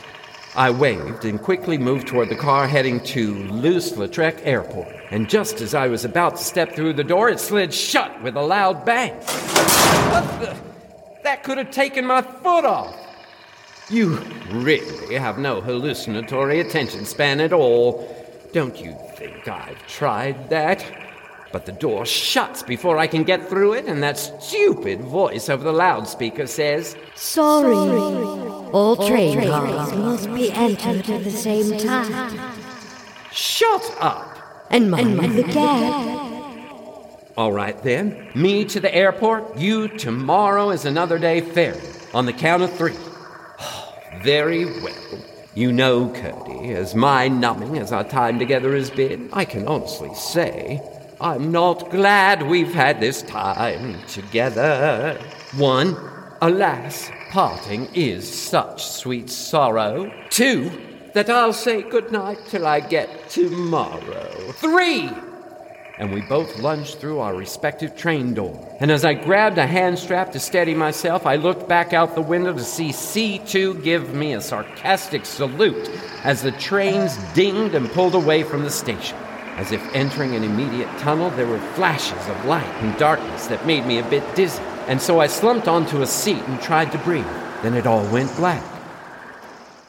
I 0.55 0.69
waved 0.71 1.25
and 1.25 1.41
quickly 1.41 1.77
moved 1.77 2.07
toward 2.07 2.29
the 2.29 2.35
car 2.37 2.65
heading 2.65 3.03
to 3.05 3.33
Luce-Lautrec 3.49 4.39
Airport. 4.45 4.87
And 5.11 5.29
just 5.29 5.59
as 5.59 5.73
I 5.73 5.87
was 5.87 6.05
about 6.05 6.37
to 6.37 6.43
step 6.43 6.73
through 6.73 6.93
the 6.93 7.03
door, 7.03 7.27
it 7.27 7.41
slid 7.41 7.73
shut 7.73 8.21
with 8.23 8.37
a 8.37 8.41
loud 8.41 8.85
bang. 8.85 9.15
What 9.15 10.39
the? 10.39 10.55
That 11.23 11.43
could 11.43 11.57
have 11.57 11.71
taken 11.71 12.05
my 12.05 12.21
foot 12.21 12.63
off. 12.63 12.95
You 13.89 14.17
really 14.49 15.15
have 15.15 15.37
no 15.37 15.59
hallucinatory 15.59 16.61
attention 16.61 17.05
span 17.05 17.41
at 17.41 17.51
all. 17.51 18.09
Don't 18.53 18.79
you 18.79 18.95
think 19.15 19.47
I've 19.47 19.85
tried 19.87 20.49
that? 20.49 20.85
But 21.51 21.65
the 21.65 21.71
door 21.71 22.05
shuts 22.05 22.63
before 22.63 22.97
I 22.97 23.07
can 23.07 23.23
get 23.23 23.47
through 23.47 23.73
it, 23.73 23.85
and 23.85 24.01
that 24.01 24.17
stupid 24.17 25.01
voice 25.01 25.49
over 25.49 25.63
the 25.63 25.71
loudspeaker 25.71 26.47
says, 26.47 26.95
Sorry. 27.15 27.75
All 27.75 28.95
train 28.95 29.39
cars 29.41 29.93
must 29.93 30.33
be 30.33 30.51
entered 30.51 31.07
at 31.09 31.23
the 31.23 31.29
same 31.29 31.77
time. 31.77 32.39
Shut 33.31 33.95
up! 33.99 34.37
And 34.71 34.89
mind 34.89 35.19
the 35.19 35.43
gap. 35.43 36.33
All 37.37 37.51
right 37.51 37.81
then. 37.83 38.29
Me 38.33 38.65
to 38.65 38.79
the 38.79 38.93
airport, 38.93 39.57
you 39.57 39.87
tomorrow 39.87 40.71
is 40.71 40.85
another 40.85 41.19
day 41.19 41.41
ferry. 41.41 41.79
On 42.13 42.25
the 42.25 42.33
count 42.33 42.63
of 42.63 42.73
three. 42.73 42.95
Very 44.23 44.63
well. 44.63 45.19
You 45.53 45.73
know, 45.73 46.07
Cody, 46.13 46.71
as 46.71 46.95
mind 46.95 47.41
numbing 47.41 47.77
as 47.77 47.91
our 47.91 48.05
time 48.05 48.39
together 48.39 48.73
has 48.73 48.89
been, 48.89 49.29
I 49.33 49.43
can 49.43 49.67
honestly 49.67 50.15
say 50.15 50.81
I'm 51.19 51.51
not 51.51 51.91
glad 51.91 52.47
we've 52.47 52.73
had 52.73 53.01
this 53.01 53.21
time 53.23 54.01
together. 54.07 55.19
One, 55.57 55.97
alas, 56.41 57.11
parting 57.31 57.89
is 57.93 58.27
such 58.31 58.85
sweet 58.85 59.29
sorrow. 59.29 60.09
Two, 60.29 60.71
that 61.13 61.29
I'll 61.29 61.51
say 61.51 61.81
goodnight 61.81 62.39
till 62.47 62.65
I 62.65 62.79
get 62.79 63.29
tomorrow. 63.29 64.31
Three, 64.53 65.09
and 65.97 66.11
we 66.11 66.21
both 66.21 66.59
lunged 66.59 66.97
through 66.97 67.19
our 67.19 67.35
respective 67.35 67.95
train 67.95 68.33
door. 68.33 68.77
And 68.79 68.91
as 68.91 69.05
I 69.05 69.13
grabbed 69.13 69.57
a 69.57 69.67
hand 69.67 69.99
strap 69.99 70.31
to 70.31 70.39
steady 70.39 70.73
myself, 70.73 71.25
I 71.25 71.35
looked 71.35 71.69
back 71.69 71.93
out 71.93 72.15
the 72.15 72.21
window 72.21 72.53
to 72.53 72.63
see 72.63 72.89
C2 72.89 73.83
give 73.83 74.13
me 74.13 74.33
a 74.33 74.41
sarcastic 74.41 75.25
salute 75.25 75.89
as 76.23 76.41
the 76.41 76.51
trains 76.53 77.17
dinged 77.33 77.75
and 77.75 77.91
pulled 77.91 78.15
away 78.15 78.43
from 78.43 78.63
the 78.63 78.71
station. 78.71 79.17
As 79.55 79.71
if 79.71 79.83
entering 79.93 80.35
an 80.35 80.43
immediate 80.43 80.89
tunnel, 80.97 81.29
there 81.31 81.45
were 81.45 81.59
flashes 81.75 82.27
of 82.27 82.45
light 82.45 82.65
and 82.81 82.97
darkness 82.97 83.45
that 83.47 83.67
made 83.67 83.85
me 83.85 83.99
a 83.99 84.09
bit 84.09 84.23
dizzy. 84.35 84.63
And 84.87 84.99
so 84.99 85.19
I 85.19 85.27
slumped 85.27 85.67
onto 85.67 86.01
a 86.01 86.07
seat 86.07 86.41
and 86.47 86.59
tried 86.59 86.91
to 86.91 86.97
breathe. 86.99 87.25
Then 87.61 87.75
it 87.75 87.85
all 87.85 88.03
went 88.11 88.35
black. 88.35 88.72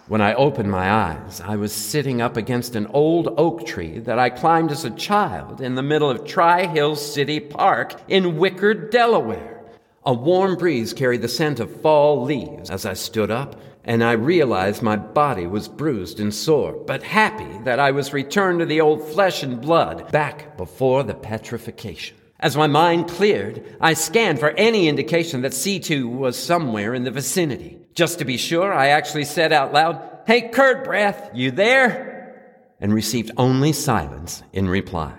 When 0.06 0.20
I 0.20 0.34
opened 0.34 0.70
my 0.70 0.92
eyes, 0.92 1.40
I 1.40 1.56
was 1.56 1.72
sitting 1.72 2.20
up 2.20 2.36
against 2.36 2.76
an 2.76 2.88
old 2.88 3.28
oak 3.38 3.64
tree 3.64 4.00
that 4.00 4.18
I 4.18 4.28
climbed 4.28 4.70
as 4.70 4.84
a 4.84 4.90
child 4.90 5.62
in 5.62 5.76
the 5.76 5.82
middle 5.82 6.10
of 6.10 6.26
Tri 6.26 6.66
Hill 6.66 6.94
City 6.94 7.40
Park 7.40 7.94
in 8.06 8.36
Wicker, 8.36 8.74
Delaware. 8.74 9.62
A 10.04 10.12
warm 10.12 10.56
breeze 10.56 10.92
carried 10.92 11.22
the 11.22 11.28
scent 11.28 11.58
of 11.58 11.80
fall 11.80 12.22
leaves 12.22 12.68
as 12.68 12.84
I 12.84 12.92
stood 12.92 13.30
up, 13.30 13.58
and 13.82 14.04
I 14.04 14.12
realized 14.12 14.82
my 14.82 14.96
body 14.96 15.46
was 15.46 15.68
bruised 15.68 16.20
and 16.20 16.34
sore, 16.34 16.74
but 16.86 17.02
happy 17.02 17.58
that 17.64 17.80
I 17.80 17.90
was 17.92 18.12
returned 18.12 18.58
to 18.58 18.66
the 18.66 18.82
old 18.82 19.02
flesh 19.08 19.42
and 19.42 19.58
blood 19.58 20.12
back 20.12 20.58
before 20.58 21.02
the 21.02 21.14
petrification. 21.14 22.18
As 22.38 22.58
my 22.58 22.66
mind 22.66 23.08
cleared, 23.08 23.78
I 23.80 23.94
scanned 23.94 24.38
for 24.38 24.50
any 24.50 24.86
indication 24.86 25.40
that 25.42 25.52
C2 25.52 26.06
was 26.10 26.36
somewhere 26.36 26.92
in 26.92 27.04
the 27.04 27.10
vicinity. 27.10 27.78
Just 27.94 28.18
to 28.18 28.24
be 28.24 28.36
sure, 28.36 28.72
I 28.72 28.88
actually 28.88 29.24
said 29.24 29.52
out 29.52 29.72
loud, 29.72 30.02
Hey, 30.26 30.48
Kurt 30.48 30.84
Breath, 30.84 31.30
you 31.32 31.50
there? 31.50 32.64
And 32.80 32.92
received 32.92 33.30
only 33.36 33.72
silence 33.72 34.42
in 34.52 34.68
reply. 34.68 35.14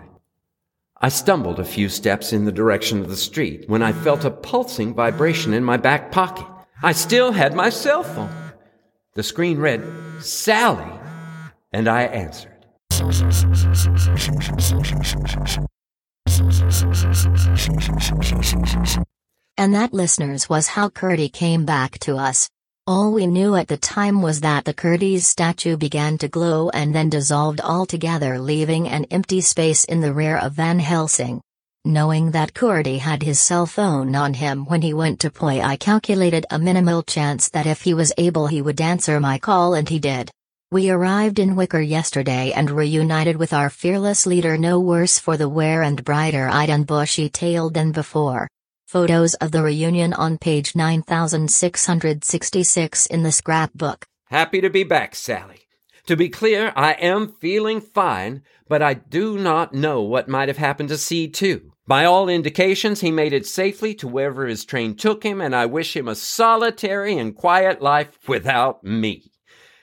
I 1.01 1.09
stumbled 1.09 1.59
a 1.59 1.65
few 1.65 1.87
steps 1.89 2.33
in 2.33 2.45
the 2.45 2.51
direction 2.51 2.99
of 2.99 3.09
the 3.09 3.15
street 3.15 3.69
when 3.69 3.81
I 3.81 3.93
felt 3.93 4.25
a 4.25 4.31
pulsing 4.31 4.93
vibration 4.93 5.53
in 5.53 5.63
my 5.63 5.77
back 5.77 6.11
pocket. 6.11 6.47
I 6.81 6.91
still 6.91 7.31
had 7.31 7.55
my 7.55 7.69
cell 7.69 8.03
phone. 8.03 8.33
The 9.13 9.23
screen 9.23 9.59
read, 9.59 9.83
Sally, 10.19 10.91
and 11.71 11.87
I 11.87 12.03
answered. 12.03 12.51
And 19.57 19.73
that, 19.73 19.93
listeners, 19.93 20.49
was 20.49 20.67
how 20.67 20.89
Curdy 20.89 21.29
came 21.29 21.65
back 21.65 21.99
to 21.99 22.17
us. 22.17 22.49
All 22.87 23.11
we 23.11 23.25
knew 23.25 23.55
at 23.55 23.67
the 23.67 23.77
time 23.77 24.21
was 24.21 24.41
that 24.41 24.63
the 24.63 24.73
Curdy's 24.73 25.25
statue 25.25 25.75
began 25.75 26.19
to 26.19 26.27
glow 26.27 26.69
and 26.69 26.93
then 26.93 27.09
dissolved 27.09 27.59
altogether, 27.59 28.37
leaving 28.37 28.87
an 28.87 29.05
empty 29.05 29.41
space 29.41 29.85
in 29.85 30.01
the 30.01 30.13
rear 30.13 30.37
of 30.37 30.53
Van 30.53 30.77
Helsing. 30.77 31.41
Knowing 31.83 32.29
that 32.29 32.53
Curdy 32.53 32.99
had 32.99 33.23
his 33.23 33.39
cell 33.39 33.65
phone 33.65 34.13
on 34.13 34.35
him 34.35 34.65
when 34.67 34.83
he 34.83 34.93
went 34.93 35.19
to 35.21 35.31
Poi, 35.31 35.61
I 35.61 35.77
calculated 35.77 36.45
a 36.51 36.59
minimal 36.59 37.01
chance 37.01 37.49
that 37.49 37.65
if 37.65 37.81
he 37.81 37.95
was 37.95 38.13
able, 38.19 38.45
he 38.45 38.61
would 38.61 38.79
answer 38.79 39.19
my 39.19 39.39
call, 39.39 39.73
and 39.73 39.89
he 39.89 39.97
did. 39.97 40.29
We 40.71 40.91
arrived 40.91 41.39
in 41.39 41.55
Wicker 41.55 41.81
yesterday 41.81 42.51
and 42.51 42.69
reunited 42.69 43.35
with 43.35 43.51
our 43.51 43.71
fearless 43.71 44.27
leader, 44.27 44.59
no 44.59 44.79
worse 44.79 45.17
for 45.17 45.37
the 45.37 45.49
wear 45.49 45.81
and 45.81 46.05
brighter 46.05 46.49
eyed 46.49 46.69
and 46.69 46.85
bushy 46.85 47.29
tailed 47.29 47.73
than 47.73 47.91
before. 47.91 48.47
Photos 48.85 49.33
of 49.35 49.51
the 49.51 49.61
reunion 49.63 50.11
on 50.13 50.37
page 50.37 50.75
9666 50.75 53.05
in 53.07 53.23
the 53.23 53.31
scrapbook. 53.31 54.05
Happy 54.25 54.61
to 54.61 54.69
be 54.69 54.83
back, 54.83 55.15
Sally. 55.15 55.61
To 56.05 56.15
be 56.15 56.29
clear, 56.29 56.71
I 56.75 56.91
am 56.93 57.33
feeling 57.41 57.81
fine, 57.81 58.43
but 58.67 58.83
I 58.83 58.93
do 58.93 59.39
not 59.39 59.73
know 59.73 60.03
what 60.03 60.29
might 60.29 60.49
have 60.49 60.57
happened 60.57 60.89
to 60.89 60.95
C2. 60.95 61.71
By 61.87 62.05
all 62.05 62.29
indications, 62.29 63.01
he 63.01 63.09
made 63.09 63.33
it 63.33 63.47
safely 63.47 63.95
to 63.95 64.07
wherever 64.07 64.45
his 64.45 64.63
train 64.65 64.95
took 64.95 65.23
him, 65.23 65.41
and 65.41 65.55
I 65.55 65.65
wish 65.65 65.95
him 65.95 66.07
a 66.07 66.13
solitary 66.13 67.17
and 67.17 67.35
quiet 67.35 67.81
life 67.81 68.19
without 68.27 68.83
me. 68.83 69.31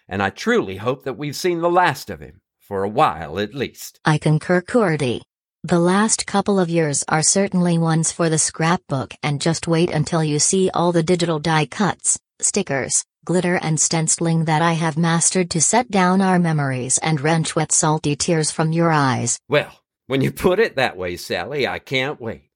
And 0.09 0.23
I 0.23 0.31
truly 0.31 0.77
hope 0.77 1.03
that 1.05 1.19
we've 1.19 1.35
seen 1.35 1.61
the 1.61 1.69
last 1.69 2.09
of 2.09 2.21
him, 2.21 2.41
for 2.61 2.85
a 2.85 2.89
while 2.89 3.41
at 3.41 3.53
least. 3.53 3.99
I 4.05 4.19
concur, 4.19 4.61
Curdy. 4.61 5.23
The 5.65 5.79
last 5.79 6.27
couple 6.27 6.59
of 6.59 6.69
years 6.69 7.05
are 7.07 7.23
certainly 7.23 7.79
ones 7.79 8.11
for 8.11 8.29
the 8.29 8.37
scrapbook, 8.37 9.15
and 9.23 9.41
just 9.41 9.69
wait 9.69 9.91
until 9.93 10.25
you 10.25 10.41
see 10.41 10.69
all 10.75 10.91
the 10.91 11.05
digital 11.05 11.39
die 11.39 11.67
cuts, 11.67 12.19
stickers, 12.41 13.05
glitter, 13.25 13.61
and 13.63 13.79
stenciling 13.79 14.47
that 14.47 14.61
I 14.61 14.73
have 14.73 14.99
mastered 14.99 15.51
to 15.51 15.61
set 15.61 15.89
down 15.89 16.21
our 16.21 16.41
memories 16.41 16.99
and 16.99 17.21
wrench 17.21 17.55
wet 17.55 17.71
salty 17.71 18.17
tears 18.17 18.51
from 18.51 18.73
your 18.73 18.91
eyes. 18.91 19.39
Well, 19.49 19.71
when 20.09 20.21
you 20.21 20.33
put 20.33 20.59
it 20.59 20.75
that 20.75 20.97
way, 20.97 21.17
Sally, 21.17 21.65
I 21.65 21.79
can't 21.79 22.21
wait. 22.21 22.51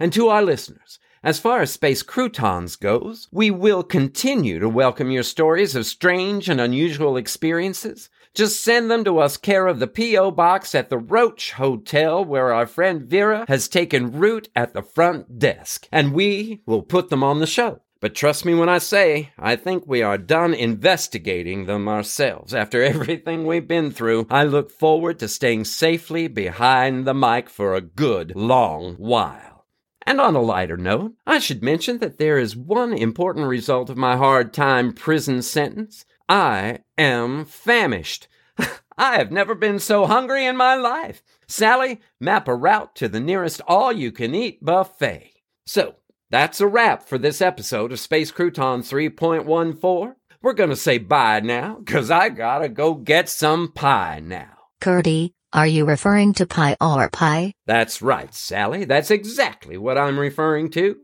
And 0.00 0.12
to 0.14 0.26
our 0.26 0.42
listeners, 0.42 0.98
as 1.22 1.38
far 1.38 1.60
as 1.60 1.70
Space 1.70 2.02
Croutons 2.02 2.74
goes, 2.74 3.28
we 3.30 3.52
will 3.52 3.84
continue 3.84 4.58
to 4.58 4.68
welcome 4.68 5.12
your 5.12 5.22
stories 5.22 5.76
of 5.76 5.86
strange 5.86 6.48
and 6.48 6.60
unusual 6.60 7.16
experiences. 7.16 8.10
Just 8.38 8.62
send 8.62 8.88
them 8.88 9.02
to 9.02 9.18
us 9.18 9.36
care 9.36 9.66
of 9.66 9.80
the 9.80 9.88
P.O. 9.88 10.30
Box 10.30 10.72
at 10.72 10.90
the 10.90 10.96
Roach 10.96 11.54
Hotel, 11.54 12.24
where 12.24 12.54
our 12.54 12.68
friend 12.68 13.02
Vera 13.02 13.44
has 13.48 13.66
taken 13.66 14.12
root 14.12 14.48
at 14.54 14.74
the 14.74 14.82
front 14.82 15.40
desk, 15.40 15.88
and 15.90 16.12
we 16.12 16.62
will 16.64 16.82
put 16.82 17.08
them 17.08 17.24
on 17.24 17.40
the 17.40 17.48
show. 17.48 17.80
But 17.98 18.14
trust 18.14 18.44
me 18.44 18.54
when 18.54 18.68
I 18.68 18.78
say, 18.78 19.32
I 19.36 19.56
think 19.56 19.88
we 19.88 20.02
are 20.02 20.16
done 20.16 20.54
investigating 20.54 21.66
them 21.66 21.88
ourselves. 21.88 22.54
After 22.54 22.80
everything 22.80 23.44
we've 23.44 23.66
been 23.66 23.90
through, 23.90 24.28
I 24.30 24.44
look 24.44 24.70
forward 24.70 25.18
to 25.18 25.26
staying 25.26 25.64
safely 25.64 26.28
behind 26.28 27.08
the 27.08 27.14
mic 27.14 27.50
for 27.50 27.74
a 27.74 27.80
good 27.80 28.36
long 28.36 28.94
while. 28.98 29.66
And 30.06 30.20
on 30.20 30.36
a 30.36 30.40
lighter 30.40 30.76
note, 30.76 31.14
I 31.26 31.40
should 31.40 31.64
mention 31.64 31.98
that 31.98 32.18
there 32.18 32.38
is 32.38 32.54
one 32.54 32.92
important 32.92 33.48
result 33.48 33.90
of 33.90 33.96
my 33.96 34.16
hard 34.16 34.54
time 34.54 34.92
prison 34.92 35.42
sentence. 35.42 36.04
I 36.28 36.80
am 36.98 37.44
famished. 37.44 38.28
I 38.98 39.16
have 39.16 39.32
never 39.32 39.54
been 39.54 39.78
so 39.78 40.06
hungry 40.06 40.44
in 40.44 40.56
my 40.56 40.74
life. 40.74 41.22
Sally, 41.46 42.00
map 42.20 42.48
a 42.48 42.54
route 42.54 42.94
to 42.96 43.08
the 43.08 43.20
nearest 43.20 43.60
all 43.66 43.92
you 43.92 44.12
can 44.12 44.34
eat 44.34 44.62
buffet. 44.64 45.32
So, 45.64 45.94
that's 46.30 46.60
a 46.60 46.66
wrap 46.66 47.02
for 47.02 47.16
this 47.16 47.40
episode 47.40 47.92
of 47.92 48.00
Space 48.00 48.30
Crouton 48.30 48.80
3.14. 48.80 50.14
We're 50.42 50.52
gonna 50.52 50.76
say 50.76 50.98
bye 50.98 51.40
now, 51.40 51.80
cause 51.86 52.10
I 52.10 52.28
gotta 52.28 52.68
go 52.68 52.94
get 52.94 53.28
some 53.28 53.72
pie 53.72 54.20
now. 54.22 54.56
Curdy, 54.80 55.32
are 55.52 55.66
you 55.66 55.86
referring 55.86 56.34
to 56.34 56.46
pie 56.46 56.76
or 56.80 57.08
pie? 57.08 57.54
That's 57.66 58.02
right, 58.02 58.32
Sally. 58.34 58.84
That's 58.84 59.10
exactly 59.10 59.78
what 59.78 59.96
I'm 59.96 60.18
referring 60.18 60.70
to. 60.72 60.98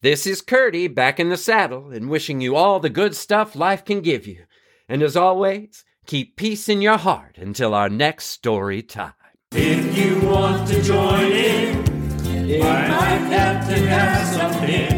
This 0.00 0.26
is 0.26 0.40
Curdy 0.40 0.86
back 0.86 1.18
in 1.18 1.28
the 1.28 1.36
saddle 1.36 1.90
and 1.90 2.08
wishing 2.08 2.40
you 2.40 2.54
all 2.54 2.78
the 2.78 2.88
good 2.88 3.16
stuff 3.16 3.56
life 3.56 3.84
can 3.84 4.00
give 4.00 4.28
you. 4.28 4.44
And 4.88 5.02
as 5.02 5.16
always, 5.16 5.84
keep 6.06 6.36
peace 6.36 6.68
in 6.68 6.80
your 6.80 6.96
heart 6.96 7.36
until 7.36 7.74
our 7.74 7.90
next 7.90 8.26
story 8.26 8.82
time. 8.82 9.12
If 9.52 9.96
you 9.96 10.26
want 10.26 10.68
to 10.68 10.82
join 10.82 11.30
in, 11.32 12.62
I 12.62 12.88
might 12.88 13.30
have 13.32 13.68
to 13.68 13.76
have 13.86 14.97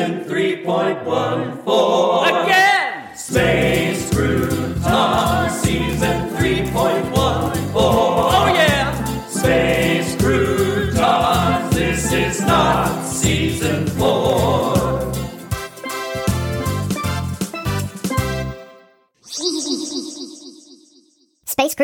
Season 0.00 0.24
3.14. 0.24 1.89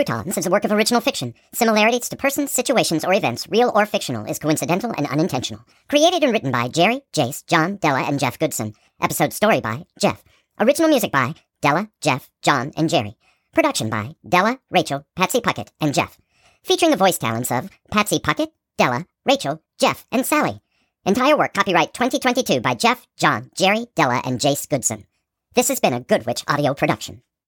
Croutons 0.07 0.39
is 0.39 0.47
a 0.47 0.51
work 0.51 0.65
of 0.65 0.71
original 0.71 1.01
fiction. 1.01 1.35
Similarities 1.53 2.09
to 2.09 2.17
persons, 2.17 2.53
situations, 2.53 3.05
or 3.05 3.13
events, 3.13 3.49
real 3.51 3.73
or 3.75 3.85
fictional, 3.87 4.25
is 4.25 4.39
coincidental 4.39 4.95
and 4.97 5.07
unintentional. 5.09 5.65
Created 5.89 6.23
and 6.23 6.33
written 6.33 6.53
by 6.53 6.69
Jerry, 6.69 7.03
Jace, 7.13 7.45
John, 7.47 7.77
Della, 7.77 8.03
and 8.03 8.21
Jeff 8.21 8.39
Goodson. 8.39 8.75
Episode 9.01 9.33
story 9.33 9.61
by 9.61 9.85
Jeff. 9.99 10.23
Original 10.61 10.89
music 10.89 11.11
by 11.11 11.35
Della, 11.61 11.91
Jeff, 12.01 12.31
John, 12.41 12.73
and 12.77 12.89
Jerry. 12.89 13.17
Production 13.53 13.91
by 13.91 14.15
Della, 14.27 14.61
Rachel, 14.71 15.05
Patsy 15.17 15.41
Puckett, 15.41 15.71
and 15.81 15.93
Jeff. 15.93 16.17
Featuring 16.63 16.93
the 16.93 16.97
voice 16.97 17.19
talents 17.19 17.51
of 17.51 17.69
Patsy 17.91 18.21
Puckett, 18.21 18.53
Della, 18.79 19.07
Rachel, 19.25 19.61
Jeff, 19.81 20.07
and 20.13 20.25
Sally. 20.25 20.61
Entire 21.05 21.37
work 21.37 21.53
copyright 21.53 21.93
2022 21.95 22.61
by 22.61 22.75
Jeff, 22.75 23.07
John, 23.17 23.51
Jerry, 23.57 23.87
Della, 23.97 24.23
and 24.25 24.39
Jace 24.39 24.69
Goodson. 24.69 25.07
This 25.55 25.69
has 25.69 25.81
been 25.81 25.95
a 25.95 26.01
Good 26.01 26.27
Witch 26.27 26.45
audio 26.47 26.75
production. 26.75 27.23